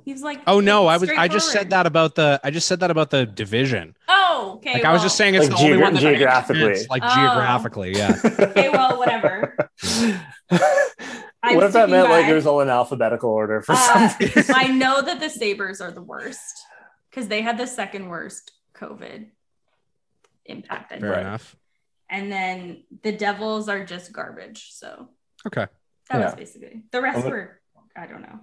[0.05, 2.79] He's like, Oh no, I was I just said that about the I just said
[2.81, 3.95] that about the division.
[4.07, 4.73] Oh, okay.
[4.73, 6.75] Like I was just saying it's Like the only one that makes geographically.
[6.75, 7.15] sense, like Oh.
[7.15, 8.15] geographically, yeah.
[8.39, 9.55] Okay, well, whatever.
[11.43, 14.09] I'm what if that sticking meant like it was all in alphabetical order for Uh,
[14.09, 14.55] some reason?
[14.55, 16.39] I know that the Sabres are the worst
[17.09, 19.27] because they had the second worst COVID
[20.45, 20.91] impact.
[20.93, 21.21] I Fair think.
[21.21, 21.55] enough.
[22.09, 24.69] And then the Devils are just garbage.
[24.71, 25.09] So
[25.45, 25.67] Okay.
[26.09, 27.59] that was basically the rest I'm were,
[27.95, 28.39] I don't know.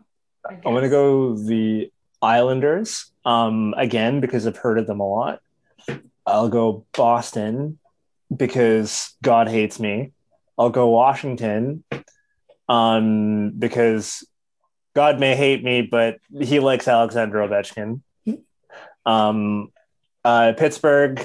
[0.49, 1.91] I'm gonna go the
[2.21, 5.41] Islanders um, again because I've heard of them a lot.
[6.27, 7.79] I'll go Boston
[8.35, 10.13] because God hates me.
[10.59, 11.85] I'll go Washington
[12.69, 14.27] um, because
[14.95, 18.01] God may hate me, but he likes Alexander Ovechkin.
[19.05, 19.69] Um,
[20.25, 21.21] uh, Pittsburgh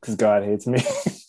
[0.00, 0.82] because God hates me.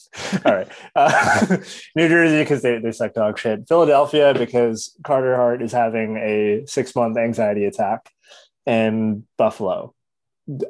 [0.46, 0.68] All right.
[0.96, 1.58] Uh,
[1.96, 3.68] New Jersey because they, they suck dog shit.
[3.68, 8.10] Philadelphia because Carter Hart is having a six month anxiety attack.
[8.68, 9.94] And Buffalo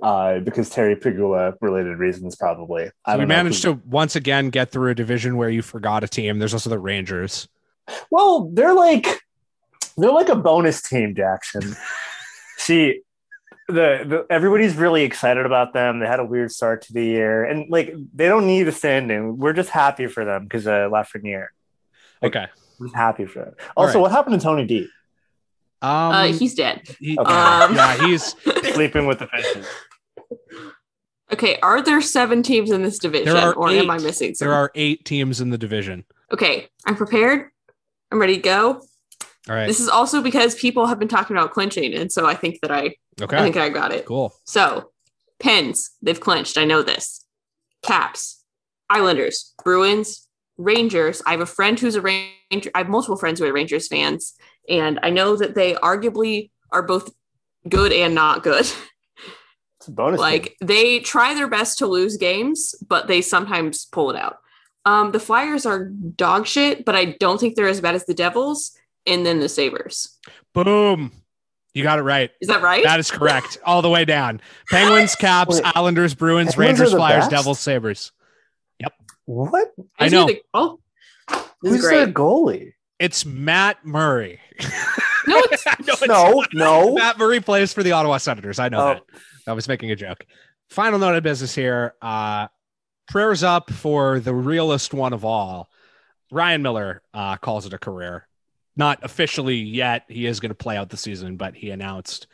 [0.02, 2.90] uh, because Terry Pegula related reasons, probably.
[3.08, 6.08] So we managed who- to once again get through a division where you forgot a
[6.08, 6.40] team.
[6.40, 7.48] There's also the Rangers.
[8.10, 9.22] Well, they're like
[9.98, 11.76] they're like a bonus team, Jackson.
[12.58, 13.02] See,
[13.68, 16.00] the, the everybody's really excited about them.
[16.00, 19.38] They had a weird start to the year, and like they don't need a standing.
[19.38, 21.48] We're just happy for them because uh, Lafreniere.
[22.22, 22.48] Like- Okay.
[22.80, 23.54] We're happy for them.
[23.78, 24.02] Also, right.
[24.02, 24.88] what happened to Tony D?
[25.82, 26.82] Um, Uh, he's dead.
[27.00, 27.32] he- Okay.
[27.34, 28.36] Um, yeah, he's
[28.74, 29.68] Sleeping with the fishes.
[31.34, 34.48] Okay, are there seven teams in this division, There are or am I missing some?
[34.48, 36.06] there are eight teams in the division.
[36.32, 37.50] Okay, I'm prepared.
[38.12, 38.82] I'm ready to go.
[39.50, 39.68] All right.
[39.68, 42.72] This is also because people have been talking about clinching, and so I think that
[42.72, 43.38] I, okay.
[43.38, 44.06] I think I got it.
[44.06, 44.34] Cool.
[44.44, 44.92] So,
[45.40, 46.58] Pens, they've clinched.
[46.58, 47.24] I know this.
[47.84, 48.44] Caps,
[48.90, 50.28] Islanders, Bruins,
[50.58, 51.22] Rangers.
[51.28, 52.72] I have a friend who's a Ranger.
[52.74, 54.34] I have multiple friends who are Rangers fans,
[54.68, 57.14] and I know that they arguably are both
[57.70, 58.68] good and not good.
[59.86, 60.18] It's a bonus.
[60.18, 60.22] team.
[60.22, 64.38] like they try their best to lose games, but they sometimes pull it out.
[64.86, 68.14] Um, the Flyers are dog shit, but I don't think they're as bad as the
[68.16, 68.72] Devils
[69.06, 70.18] and then the Sabres.
[70.54, 71.12] Boom.
[71.74, 72.32] You got it right.
[72.40, 72.84] Is that right?
[72.84, 73.58] That is correct.
[73.66, 74.40] All the way down.
[74.70, 75.76] Penguins, Caps, Wait.
[75.76, 77.32] Islanders, Bruins, Penguins Rangers, Flyers, best?
[77.32, 78.12] Devils, Sabres.
[78.80, 78.94] Yep.
[79.26, 79.74] What?
[80.00, 80.28] I Is know.
[80.28, 80.78] the-
[81.62, 81.96] Who's great.
[81.98, 82.72] their goalie?
[83.00, 84.40] It's Matt Murray.
[85.28, 86.94] No, it's no, it's No, no.
[86.94, 88.60] Matt Murray plays for the Ottawa Senators.
[88.60, 88.94] I know Oh.
[88.94, 89.04] that.
[89.48, 90.24] I was making a joke.
[90.70, 91.96] Final note of business here.
[92.00, 92.48] Uh,
[93.08, 95.68] prayers up for the realest one of all.
[96.32, 98.25] Ryan Miller uh, calls it a career.
[98.76, 100.06] Not officially yet.
[100.10, 102.28] He is going to play out the season, but he announced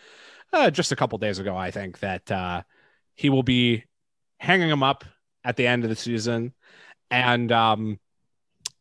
[0.54, 2.64] uh, just a couple days ago, I think, that uh,
[3.16, 3.84] he will be
[4.40, 5.06] hanging him up
[5.44, 6.54] at the end of the season.
[7.10, 8.00] And um,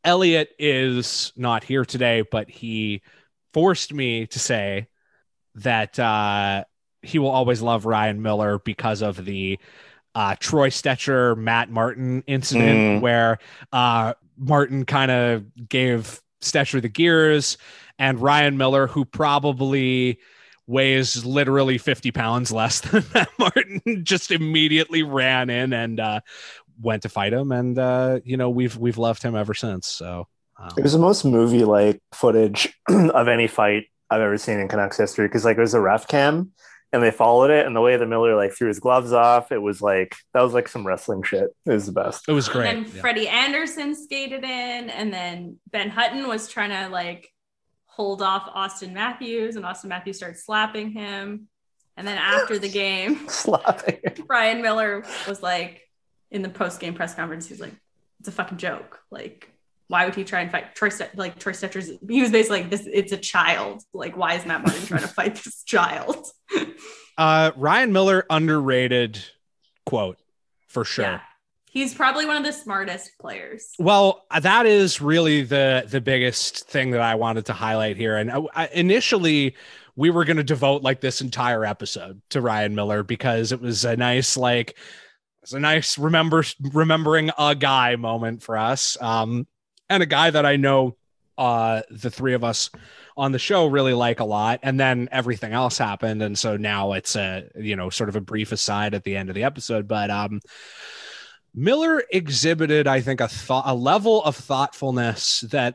[0.04, 3.02] Elliot is not here today, but he
[3.52, 4.88] forced me to say
[5.56, 6.64] that uh,
[7.02, 9.58] he will always love Ryan Miller because of the
[10.14, 13.00] uh, Troy Stecher, Matt Martin incident, Mm.
[13.00, 13.38] where
[13.72, 17.58] uh, Martin kind of gave Stecher the gears,
[17.98, 20.18] and Ryan Miller, who probably
[20.66, 26.20] weighs literally 50 pounds less than Matt Martin, just immediately ran in and uh,
[26.80, 27.52] went to fight him.
[27.52, 29.88] And, uh, you know, we've, we've loved him ever since.
[29.88, 30.28] So,
[30.58, 34.68] um, It was the most movie like footage of any fight I've ever seen in
[34.68, 36.52] Canucks history because like it was a ref cam
[36.92, 39.58] and they followed it and the way the Miller like threw his gloves off, it
[39.62, 41.50] was like that was like some wrestling shit.
[41.66, 42.28] It was the best.
[42.28, 42.68] it was great.
[42.68, 43.00] And then Yeah.
[43.00, 47.28] Freddie Andersen skated in, and then Ben Hutton was trying to like
[47.86, 51.48] hold off Auston Matthews, and Auston Matthews started slapping him.
[51.96, 54.00] And then after the game, Slapping.
[54.28, 55.82] Ryan Miller was like
[56.30, 57.74] in the post game press conference, he's like,
[58.20, 59.00] "It's a fucking joke.
[59.10, 59.52] Like,
[59.90, 60.88] why would he try and fight Troy?
[61.16, 61.90] Like Troy Stecher's?
[62.08, 62.86] He was basically like, this.
[62.86, 63.82] It's a child.
[63.92, 66.26] Like, why is Matt Martin trying to fight this child?
[67.18, 69.22] Uh, Ryan Miller underrated
[69.84, 70.16] quote
[70.68, 71.04] for sure.
[71.04, 71.20] Yeah,
[71.66, 73.74] he's probably one of the smartest players.
[73.78, 78.16] Well, that is really the the biggest thing that I wanted to highlight here.
[78.16, 79.54] And I, I- initially,
[79.96, 83.84] we were going to devote like this entire episode to Ryan Miller because it was
[83.84, 84.78] a nice like
[85.42, 89.46] it's a nice remember remembering a guy moment for us, um,
[89.90, 90.96] and a guy that I know
[91.36, 92.70] uh, the three of us
[93.16, 94.60] on the show really like a lot.
[94.62, 98.20] And then everything else happened, and so now it's a you know sort of a
[98.20, 100.40] brief aside at the end of the episode, but um.
[101.52, 105.74] Miller exhibited, I think, a thought, a level of thoughtfulness that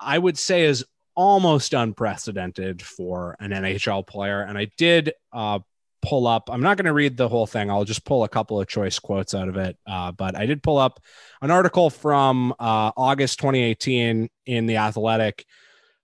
[0.00, 0.84] I would say is
[1.14, 4.42] almost unprecedented for an NHL player.
[4.42, 5.60] And I did uh,
[6.02, 6.50] pull up.
[6.50, 7.70] I'm not going to read the whole thing.
[7.70, 9.78] I'll just pull a couple of choice quotes out of it.
[9.86, 11.00] Uh, but I did pull up
[11.40, 15.46] an article from uh, August 2018 in the Athletic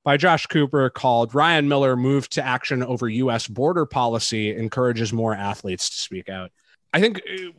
[0.04, 3.46] by Josh Cooper called "Ryan Miller moved to action over U.S.
[3.46, 6.50] border policy encourages more athletes to speak out."
[6.94, 7.50] I think uh,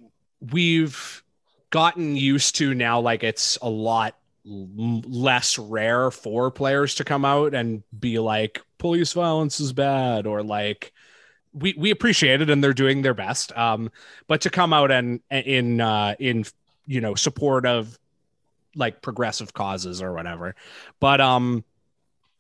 [0.52, 1.24] we've
[1.70, 4.16] gotten used to now like it's a lot
[4.46, 10.42] less rare for players to come out and be like police violence is bad or
[10.42, 10.92] like
[11.54, 13.92] we we appreciate it and they're doing their best um
[14.28, 16.46] but to come out and in uh in
[16.86, 17.98] you know support of
[18.76, 20.56] like progressive causes or whatever.
[21.00, 21.64] But um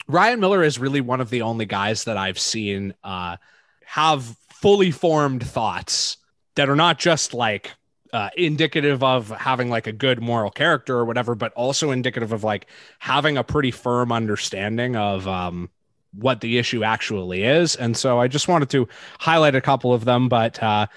[0.07, 3.37] Ryan Miller is really one of the only guys that I've seen uh
[3.85, 6.17] have fully formed thoughts
[6.55, 7.71] that are not just like
[8.11, 12.43] uh, indicative of having like a good moral character or whatever, but also indicative of
[12.43, 12.67] like
[12.99, 15.69] having a pretty firm understanding of um,
[16.13, 17.75] what the issue actually is.
[17.75, 18.87] And so I just wanted to
[19.19, 20.29] highlight a couple of them.
[20.29, 20.87] But uh,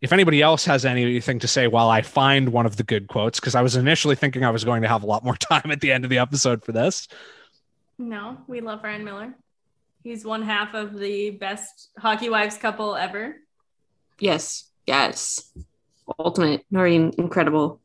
[0.00, 3.40] if anybody else has anything to say while I find one of the good quotes,
[3.40, 5.80] because I was initially thinking I was going to have a lot more time at
[5.80, 7.08] the end of the episode for this.
[7.98, 9.34] No, we love Ryan Miller.
[10.02, 13.36] He's one half of the best hockey wives couple ever.
[14.18, 15.52] Yes, yes.
[16.18, 17.80] Ultimate, Noureen, incredible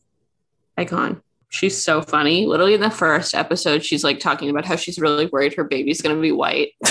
[0.78, 1.22] icon.
[1.50, 2.46] She's so funny.
[2.46, 6.02] Literally in the first episode, she's like talking about how she's really worried her baby's
[6.02, 6.74] gonna be white.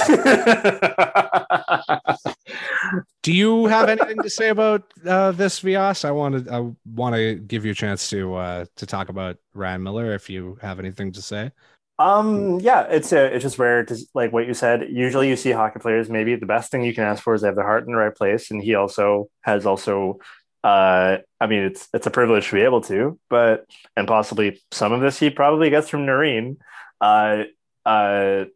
[3.22, 6.04] Do you have anything to say about uh, this, Vyas?
[6.04, 9.82] I wanted I want to give you a chance to uh, to talk about Ryan
[9.82, 11.50] Miller if you have anything to say.
[11.98, 14.88] Um, yeah, it's uh it's just rare to like what you said.
[14.90, 16.10] Usually, you see hockey players.
[16.10, 17.98] Maybe the best thing you can ask for is they have their heart in the
[17.98, 20.18] right place, and he also has also.
[20.64, 23.66] Uh, I mean, it's it's a privilege to be able to, but
[23.98, 26.56] and possibly some of this he probably gets from Noureen.
[27.02, 27.44] Uh,
[27.84, 28.46] uh,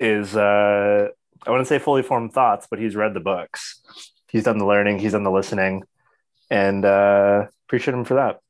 [0.00, 1.08] is uh,
[1.46, 3.82] I wouldn't say fully formed thoughts, but he's read the books.
[4.30, 5.00] He's done the learning.
[5.00, 5.82] He's done the listening,
[6.50, 8.40] and uh, appreciate him for that.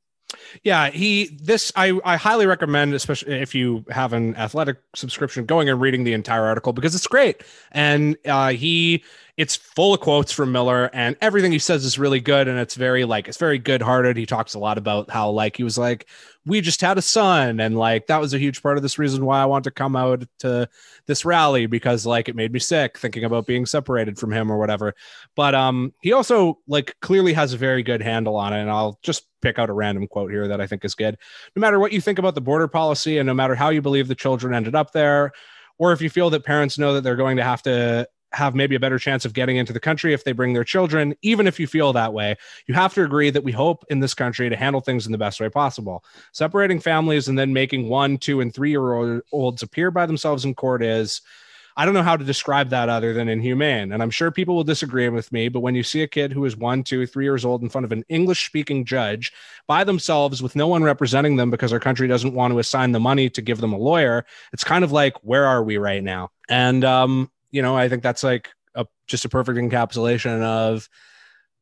[0.62, 5.68] Yeah, he this I I highly recommend, especially if you have an athletic subscription, going
[5.68, 7.42] and reading the entire article because it's great.
[7.72, 9.02] And uh, he
[9.38, 12.74] it's full of quotes from Miller and everything he says is really good and it's
[12.74, 14.16] very like it's very good hearted.
[14.16, 16.08] He talks a lot about how like he was like
[16.44, 19.24] we just had a son and like that was a huge part of this reason
[19.24, 20.68] why I want to come out to
[21.06, 24.58] this rally because like it made me sick thinking about being separated from him or
[24.58, 24.92] whatever.
[25.36, 28.98] But um he also like clearly has a very good handle on it and I'll
[29.04, 31.16] just pick out a random quote here that I think is good.
[31.54, 34.08] No matter what you think about the border policy and no matter how you believe
[34.08, 35.30] the children ended up there
[35.78, 38.74] or if you feel that parents know that they're going to have to have maybe
[38.74, 41.58] a better chance of getting into the country if they bring their children, even if
[41.58, 42.36] you feel that way.
[42.66, 45.18] You have to agree that we hope in this country to handle things in the
[45.18, 46.04] best way possible.
[46.32, 50.54] Separating families and then making one, two, and three year olds appear by themselves in
[50.54, 51.20] court is.
[51.76, 53.92] I don't know how to describe that other than inhumane.
[53.92, 56.44] And I'm sure people will disagree with me, but when you see a kid who
[56.44, 59.32] is one, two, three years old in front of an English speaking judge
[59.68, 62.98] by themselves with no one representing them because our country doesn't want to assign the
[62.98, 66.32] money to give them a lawyer, it's kind of like, where are we right now?
[66.48, 70.88] And um, you know, I think that's like a just a perfect encapsulation of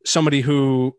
[0.05, 0.95] somebody who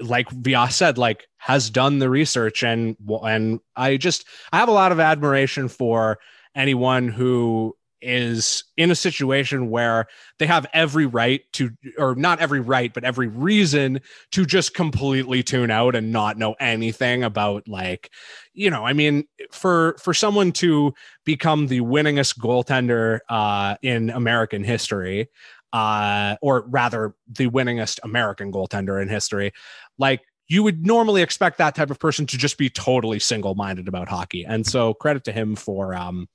[0.00, 4.72] like Vyas said, like has done the research and and I just I have a
[4.72, 6.18] lot of admiration for
[6.54, 10.06] anyone who is in a situation where
[10.38, 14.00] they have every right to or not every right but every reason
[14.30, 18.10] to just completely tune out and not know anything about like
[18.52, 20.92] you know i mean for for someone to
[21.24, 25.28] become the winningest goaltender uh in american history
[25.72, 29.52] uh or rather the winningest american goaltender in history
[29.98, 34.08] like you would normally expect that type of person to just be totally single-minded about
[34.08, 34.44] hockey.
[34.44, 36.26] And so credit to him for um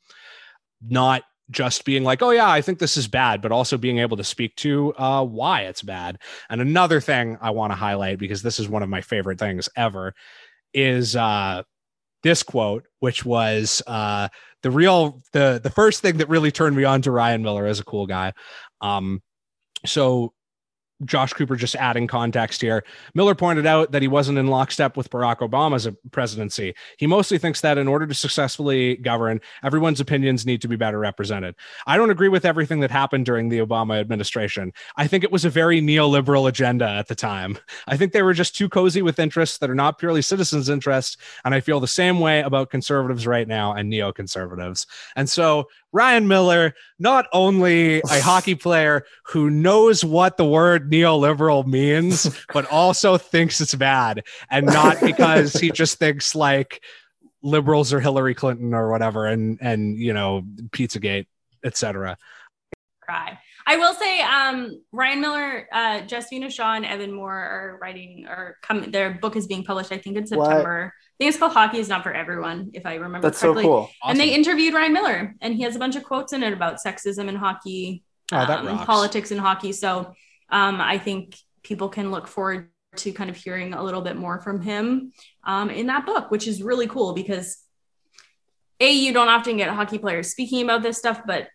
[0.87, 1.23] not
[1.53, 4.23] just being like, oh, yeah, I think this is bad, but also being able to
[4.23, 6.19] speak to uh, why it's bad.
[6.49, 9.69] And another thing I want to highlight, because this is one of my favorite things
[9.77, 10.13] ever,
[10.73, 11.63] is uh,
[12.23, 14.27] this quote, which was uh,
[14.63, 17.79] the real, the, the first thing that really turned me on to Ryan Miller as
[17.79, 18.33] a cool guy.
[18.81, 19.21] Um,
[19.85, 20.33] so
[21.05, 22.83] Josh Cooper just adding context here.
[23.13, 26.73] Miller pointed out that he wasn't in lockstep with Barack Obama's presidency.
[26.97, 30.99] He mostly thinks that in order to successfully govern, everyone's opinions need to be better
[30.99, 31.55] represented.
[31.87, 34.73] I don't agree with everything that happened during the Obama administration.
[34.95, 37.57] I think it was a very neoliberal agenda at the time.
[37.87, 41.17] I think they were just too cozy with interests that are not purely citizens' interests.
[41.45, 44.85] And I feel the same way about conservatives right now and neoconservatives.
[45.15, 51.65] And so Ryan Miller, not only a hockey player who knows what the word neoliberal
[51.65, 56.83] means, but also thinks it's bad, and not because he just thinks like
[57.43, 61.27] liberals or Hillary Clinton or whatever, and and you know Pizzagate,
[61.63, 62.17] etc.
[63.01, 63.39] Cry.
[63.65, 68.57] I will say, um, Ryan Miller, uh, Jashvina Shah, and Evan Moore are writing or
[68.61, 68.91] come.
[68.91, 69.91] Their book is being published.
[69.91, 70.93] I think in September.
[71.17, 71.25] What?
[71.25, 73.63] I think it's called Hockey is Not for Everyone, if I remember That's correctly.
[73.63, 73.89] so cool.
[74.01, 74.11] Awesome.
[74.11, 76.77] And they interviewed Ryan Miller, and he has a bunch of quotes in it about
[76.85, 79.73] sexism in hockey, oh, um, politics in hockey.
[79.73, 80.13] So
[80.49, 84.41] um, I think people can look forward to kind of hearing a little bit more
[84.41, 85.13] from him
[85.43, 87.57] um, in that book, which is really cool because
[88.79, 91.47] a you don't often get hockey players speaking about this stuff, but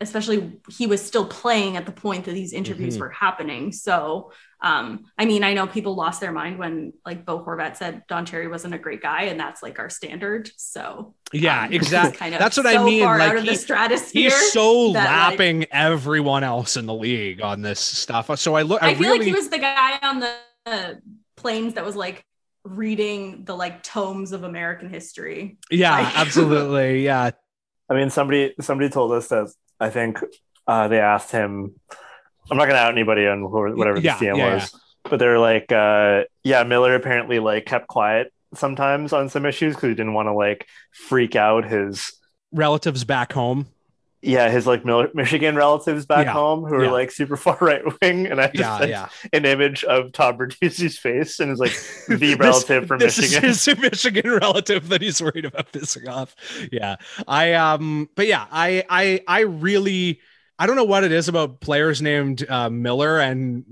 [0.00, 3.02] especially he was still playing at the point that these interviews mm-hmm.
[3.02, 3.70] were happening.
[3.70, 4.32] So,
[4.62, 8.24] um, I mean, I know people lost their mind when like Bo Horvat said Don
[8.24, 10.50] Cherry wasn't a great guy, and that's like our standard.
[10.56, 12.16] So, yeah, um, exactly.
[12.16, 13.04] Kind of that's what so I mean.
[13.04, 14.30] Like out of he, the stratosphere.
[14.30, 18.38] he's so that, lapping like, everyone else in the league on this stuff.
[18.38, 18.82] So I look.
[18.82, 20.34] I, I feel really, like he was the guy on the
[20.66, 20.94] uh,
[21.36, 22.24] planes that was like
[22.64, 25.58] reading the like tomes of American history.
[25.70, 27.04] Yeah, Like- absolutely.
[27.04, 27.30] Yeah,
[27.90, 30.18] I mean, somebody somebody told us that I think
[30.66, 31.74] uh, they asked him.
[32.50, 35.38] I'm not gonna out anybody on who, whatever the Yeah, CM yeah, was, but they're
[35.38, 40.14] like, uh, yeah, Miller apparently like kept quiet sometimes on some issues because he didn't
[40.14, 42.12] want to like freak out his
[42.52, 43.66] relatives back home.
[44.22, 44.84] Yeah his like
[45.14, 46.90] Michigan relatives back Yeah, home who are yeah.
[46.90, 49.08] like super far right wing, and I just Yeah, yeah.
[49.32, 51.72] an image of Todd Bertuzzi's face and it's like
[52.08, 53.44] the relative from this Michigan.
[53.44, 56.34] is his Michigan relative that he's worried about pissing off.
[56.72, 60.20] Yeah, I um, but yeah, I I I really
[60.58, 63.64] I don't know what it is about players named uh, Miller and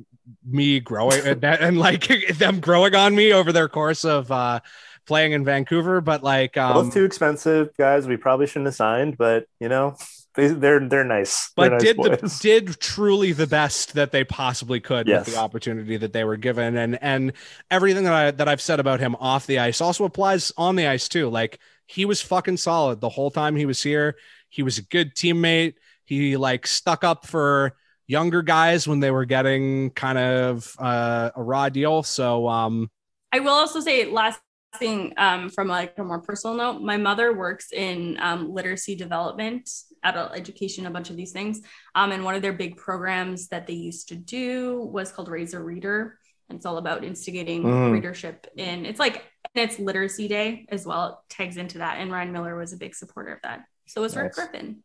[0.46, 2.06] me growing and, and like
[2.36, 4.60] them growing on me over their course of uh
[5.06, 8.06] playing in Vancouver, but like um, Both too expensive guys.
[8.06, 9.96] We probably shouldn't have signed, but you know,
[10.38, 11.50] they, they're they're nice.
[11.56, 15.26] but They're nice did the, did truly the best that they possibly could Yes.
[15.26, 16.76] with the opportunity that they were given.
[16.76, 17.32] And and
[17.70, 20.86] everything that I that I've said about him off the ice also applies on the
[20.86, 21.28] ice too.
[21.28, 24.16] Like he was fucking solid the whole time he was here.
[24.48, 25.74] He was a good teammate.
[26.04, 31.42] He like stuck up for younger guys when they were getting kind of uh, a
[31.42, 32.02] raw deal.
[32.02, 32.90] So um
[33.32, 34.40] I will also say last
[34.76, 39.68] thing um, from like a more personal note, my mother works in um, literacy development,
[40.04, 41.60] adult education, a bunch of these things.
[41.94, 45.54] Um, and one of their big programs that they used to do was called Raise
[45.54, 46.18] a Reader.
[46.48, 47.92] And it's all about instigating Mm.
[47.92, 49.22] readership and it's like
[49.54, 51.22] and it's literacy day as well.
[51.28, 51.98] It tags into that.
[51.98, 53.64] And Ryan Miller was a big supporter of that.
[53.86, 54.82] So was Rick Griffin.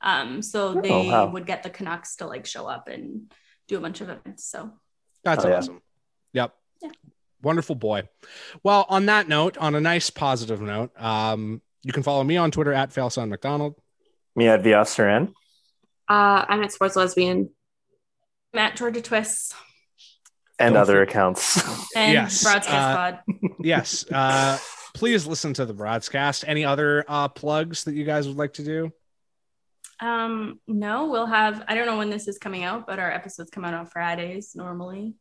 [0.00, 1.26] Um, so Oh, they wow.
[1.30, 3.32] would get the Canucks to like show up and
[3.68, 4.44] do a bunch of events.
[4.44, 4.70] So
[5.24, 5.56] That's Oh, yeah.
[5.58, 5.80] awesome.
[6.32, 6.54] Yep.
[6.82, 6.90] Yeah.
[7.44, 8.08] Wonderful boy.
[8.62, 12.50] Well, on that note, on a nice positive note, um, you can follow me on
[12.50, 13.74] Twitter at Failson McDonald.
[14.34, 15.28] Me at Vyas Saran.
[16.08, 17.50] Uh, I'm at Sports Lesbian.
[18.52, 19.54] Matt Georgia Twists
[20.58, 21.56] and Don't other for- accounts.
[21.96, 23.18] and Yes, Broadcast uh, Pod.
[23.60, 24.10] Yes.
[24.10, 24.58] Uh,
[24.94, 26.44] please listen to the broadcast.
[26.46, 28.92] Any other uh, plugs that you guys would like to do?
[30.00, 33.50] Um, no, we'll have I don't know when this is coming out, but our episodes
[33.50, 35.14] come out on Fridays normally.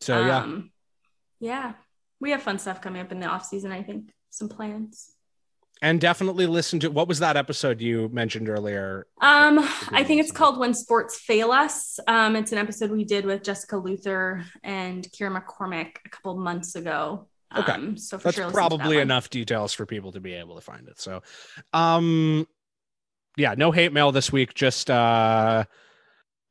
[0.00, 0.62] So Um, yeah.
[2.20, 4.12] We have fun stuff coming up in the off season, I think.
[4.30, 5.10] Some plans.
[5.82, 9.06] and definitely listen to what was that episode you mentioned earlier?
[9.20, 9.58] Um,
[9.90, 11.98] I think it's called When Sports Fail Us.
[12.06, 16.74] Um, it's an episode we did with Jessica Luther and Ciara McCormack a couple months
[16.76, 17.26] ago.
[17.56, 17.72] Okay.
[17.72, 20.34] Um, so for That's sure, listen to that probably enough details for people to be
[20.34, 21.00] able to find it.
[21.00, 21.22] So,
[21.72, 22.46] um,
[23.36, 24.54] yeah, no hate mail this week.
[24.54, 25.64] Just uh,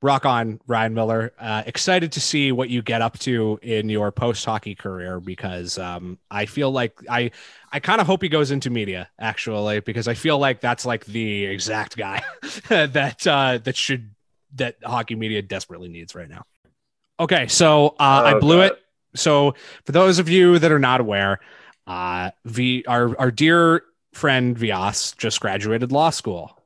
[0.02, 1.34] rock on, Ryan Miller.
[1.40, 5.78] Uh, excited to see what you get up to in your post hockey career because
[5.78, 7.32] um, I feel like I
[7.72, 11.06] I kind of hope he goes into media actually because I feel like that's like
[11.06, 12.22] the exact guy
[12.70, 14.12] that uh, that should
[14.56, 16.44] that hockey media desperately needs right now.
[17.20, 18.72] Okay, so uh, I Oh, blew God.
[18.72, 18.84] it.
[19.16, 19.56] So
[19.86, 21.40] for those of you that are not aware,
[21.88, 26.59] uh, V our our dear friend Vyas just graduated law school.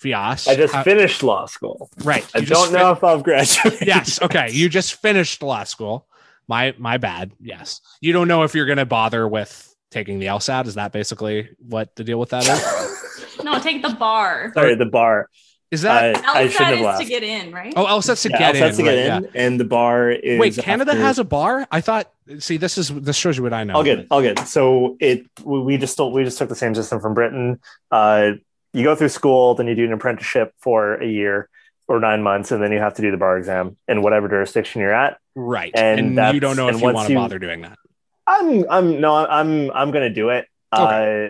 [0.00, 1.90] Vyas, I just how- finished law school.
[2.04, 2.24] right.
[2.34, 3.86] I you just don't know if I've graduated.
[3.86, 6.06] yes okay you just finished law school
[6.48, 10.26] my my bad yes you don't know if you're going to bother with taking the
[10.26, 13.02] lsat is that basically what the deal with that is
[13.44, 14.50] No, take the bar.
[14.54, 15.28] Sorry, the bar.
[15.70, 17.02] is that I, I LSAT shouldn't have is left.
[17.02, 17.72] to get in, right?
[17.76, 20.38] oh lsat's to yeah, get LSAT's in, to get right, in, and the bar is.
[20.40, 23.52] wait canada after- has a bar i thought see this is this shows you what
[23.52, 24.06] i know I'll get it.
[24.10, 24.46] I'll get it.
[24.48, 27.60] So it we we just stole, we just took the same system from Britain.
[27.90, 28.32] Uh,
[28.76, 31.48] you go through school, then you do an apprenticeship for a year
[31.88, 34.80] or nine months, and then you have to do the bar exam in whatever jurisdiction
[34.80, 35.18] you're at.
[35.34, 37.78] right and and, you don't know and if you want to bother doing that
[38.26, 40.46] I'm I'm no I'm I'm gonna do it.
[40.72, 41.28] Uh,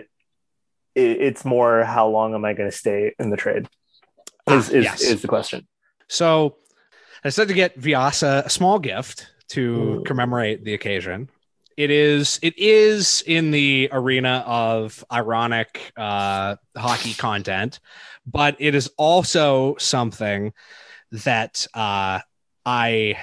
[0.95, 3.67] it it's more how long am I gonna stay in the trade?
[4.47, 5.01] Is Ah, is, yes.
[5.01, 5.67] is the question.
[6.07, 6.57] So
[7.23, 10.03] I said to get Vyasa a small gift to Ooh.
[10.05, 11.29] commemorate the occasion.
[11.77, 17.79] It is it is in the arena of ironic uh, hockey content,
[18.25, 20.53] but it is also something
[21.11, 22.19] that uh,
[22.65, 23.19] I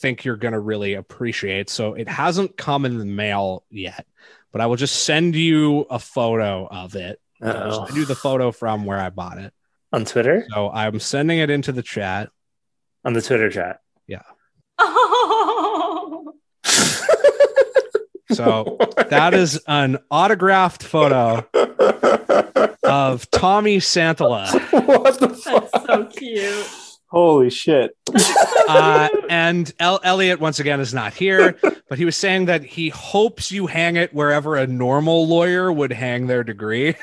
[0.00, 1.68] think you're going to really appreciate.
[1.68, 4.06] So it hasn't come in the mail yet,
[4.52, 7.20] but I will just send you a photo of it.
[7.42, 9.52] I'll send you the photo from where I bought it.
[9.92, 12.30] On Twitter, So I'm sending it into the chat.
[13.04, 13.80] on the Twitter chat.
[14.78, 16.32] Oh,
[18.34, 18.76] So
[19.08, 21.46] that is an autographed photo
[22.82, 24.50] of Tommi Santala.
[24.86, 25.86] what the that's fuck?
[25.86, 26.66] so cute.
[27.08, 27.94] Holy shit!
[28.68, 31.58] Uh, and El- Elliot, once again, is not here,
[31.90, 35.92] but he was saying that he hopes you hang it wherever a normal lawyer would
[35.92, 36.94] hang their degree.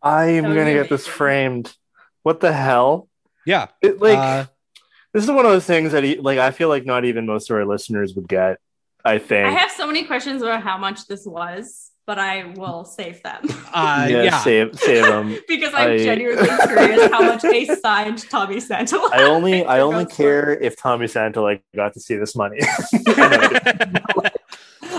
[0.00, 1.74] I am gonna get this framed.
[2.22, 3.08] What the hell?
[3.44, 3.66] yeah.
[3.82, 4.44] It, like Uh,
[5.12, 7.50] this is one of those things that he, like I feel like not even most
[7.50, 8.58] of our listeners would get.
[9.04, 9.46] I think.
[9.46, 13.40] I have so many questions about how much this was, but I will save them.
[13.74, 14.38] uh, yeah, yeah.
[14.38, 15.38] save save them.
[15.48, 19.10] because I'm I- genuinely curious how much they signed Tommi Santala.
[19.12, 20.22] I only I only goes for.
[20.22, 22.58] care if Tommy Santa like got to see this money.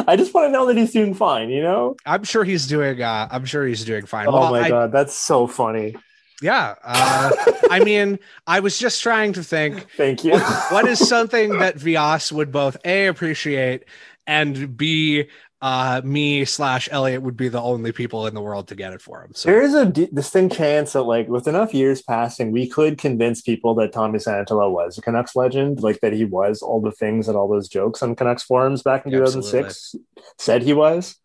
[0.07, 1.49] I just want to know that he's doing fine.
[1.49, 1.95] You know?
[2.05, 3.01] I'm sure he's doing.
[3.01, 4.27] Uh, I'm sure he's doing fine.
[4.27, 5.95] Oh Well, my I- god, that's so funny.
[6.41, 6.75] Yeah.
[6.83, 7.31] Uh,
[7.69, 10.37] I mean, I was just trying to think Thank you.
[10.69, 13.85] what is something that Vyas would both a appreciate
[14.27, 15.27] and b
[15.61, 19.01] uh, me slash Elliot would be the only people in the world to get it
[19.01, 19.31] for him.
[19.33, 22.99] So There is a d- distinct chance that, like, with enough years passing, we could
[22.99, 26.91] convince people that Tommi Santala was a Canucks legend, like that he was all the
[26.91, 29.95] things that all those jokes on Canucks forums back in Yeah, 2006
[30.37, 31.15] said he was.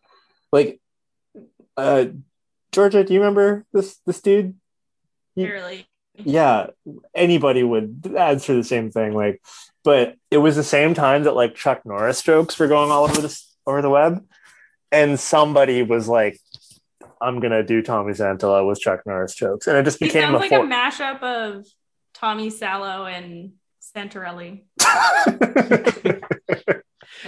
[0.51, 0.79] Like,
[1.77, 2.05] uh,
[2.71, 4.55] Georgia, do you remember this this dude?
[5.35, 5.87] Barely.
[6.15, 6.67] yeah
[7.15, 9.41] anybody would answer the same thing like
[9.83, 13.21] but it was the same time that like chuck norris jokes were going all over
[13.21, 14.23] the over the web
[14.91, 16.37] and somebody was like
[17.21, 20.35] i'm gonna do tommi santala with chuck norris jokes and it just He became sounds
[20.35, 21.65] a like for- a mashup of
[22.13, 23.53] Tommy Salo and
[23.95, 24.61] Santorelli.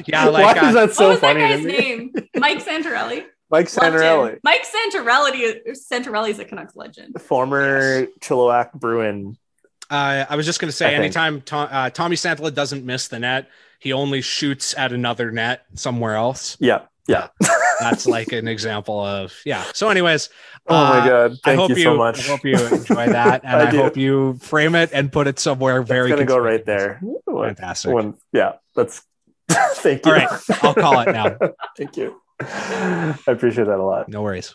[0.08, 2.14] Yeah, like Why is uh, that so what was that funny to guy's name?
[2.36, 3.26] Mike Santorelli.
[3.50, 4.02] Mike Loved him.
[4.02, 5.62] Santorelli, Mike Santorelli.
[5.92, 7.22] Santorelli's a Canucks legend.
[7.22, 9.38] former Chilliwack Bruin.
[9.92, 13.20] uh, I was just gonna say, I anytime Tom, uh, Tommi Santala doesn't miss the
[13.20, 13.48] net,
[13.80, 16.58] he only shoots at another net somewhere else.
[16.60, 17.28] Yeah, yeah.
[17.80, 19.64] That's like an example of yeah.
[19.74, 20.30] So, anyways,
[20.68, 21.32] Oh uh, my god!
[21.34, 22.20] I Thank hope you you, so much.
[22.20, 25.38] I hope you enjoy that, and I I, hope you frame it and put it
[25.40, 26.10] somewhere very.
[26.12, 27.02] it's gonna go right there.
[27.28, 27.94] Fantastic.
[27.94, 29.02] when- yeah, that's.
[29.52, 30.12] Thank you.
[30.14, 30.30] All right,
[30.64, 31.38] I'll call it now.
[31.78, 32.22] Thank you.
[32.42, 34.10] I appreciate that a lot.
[34.10, 34.54] No worries.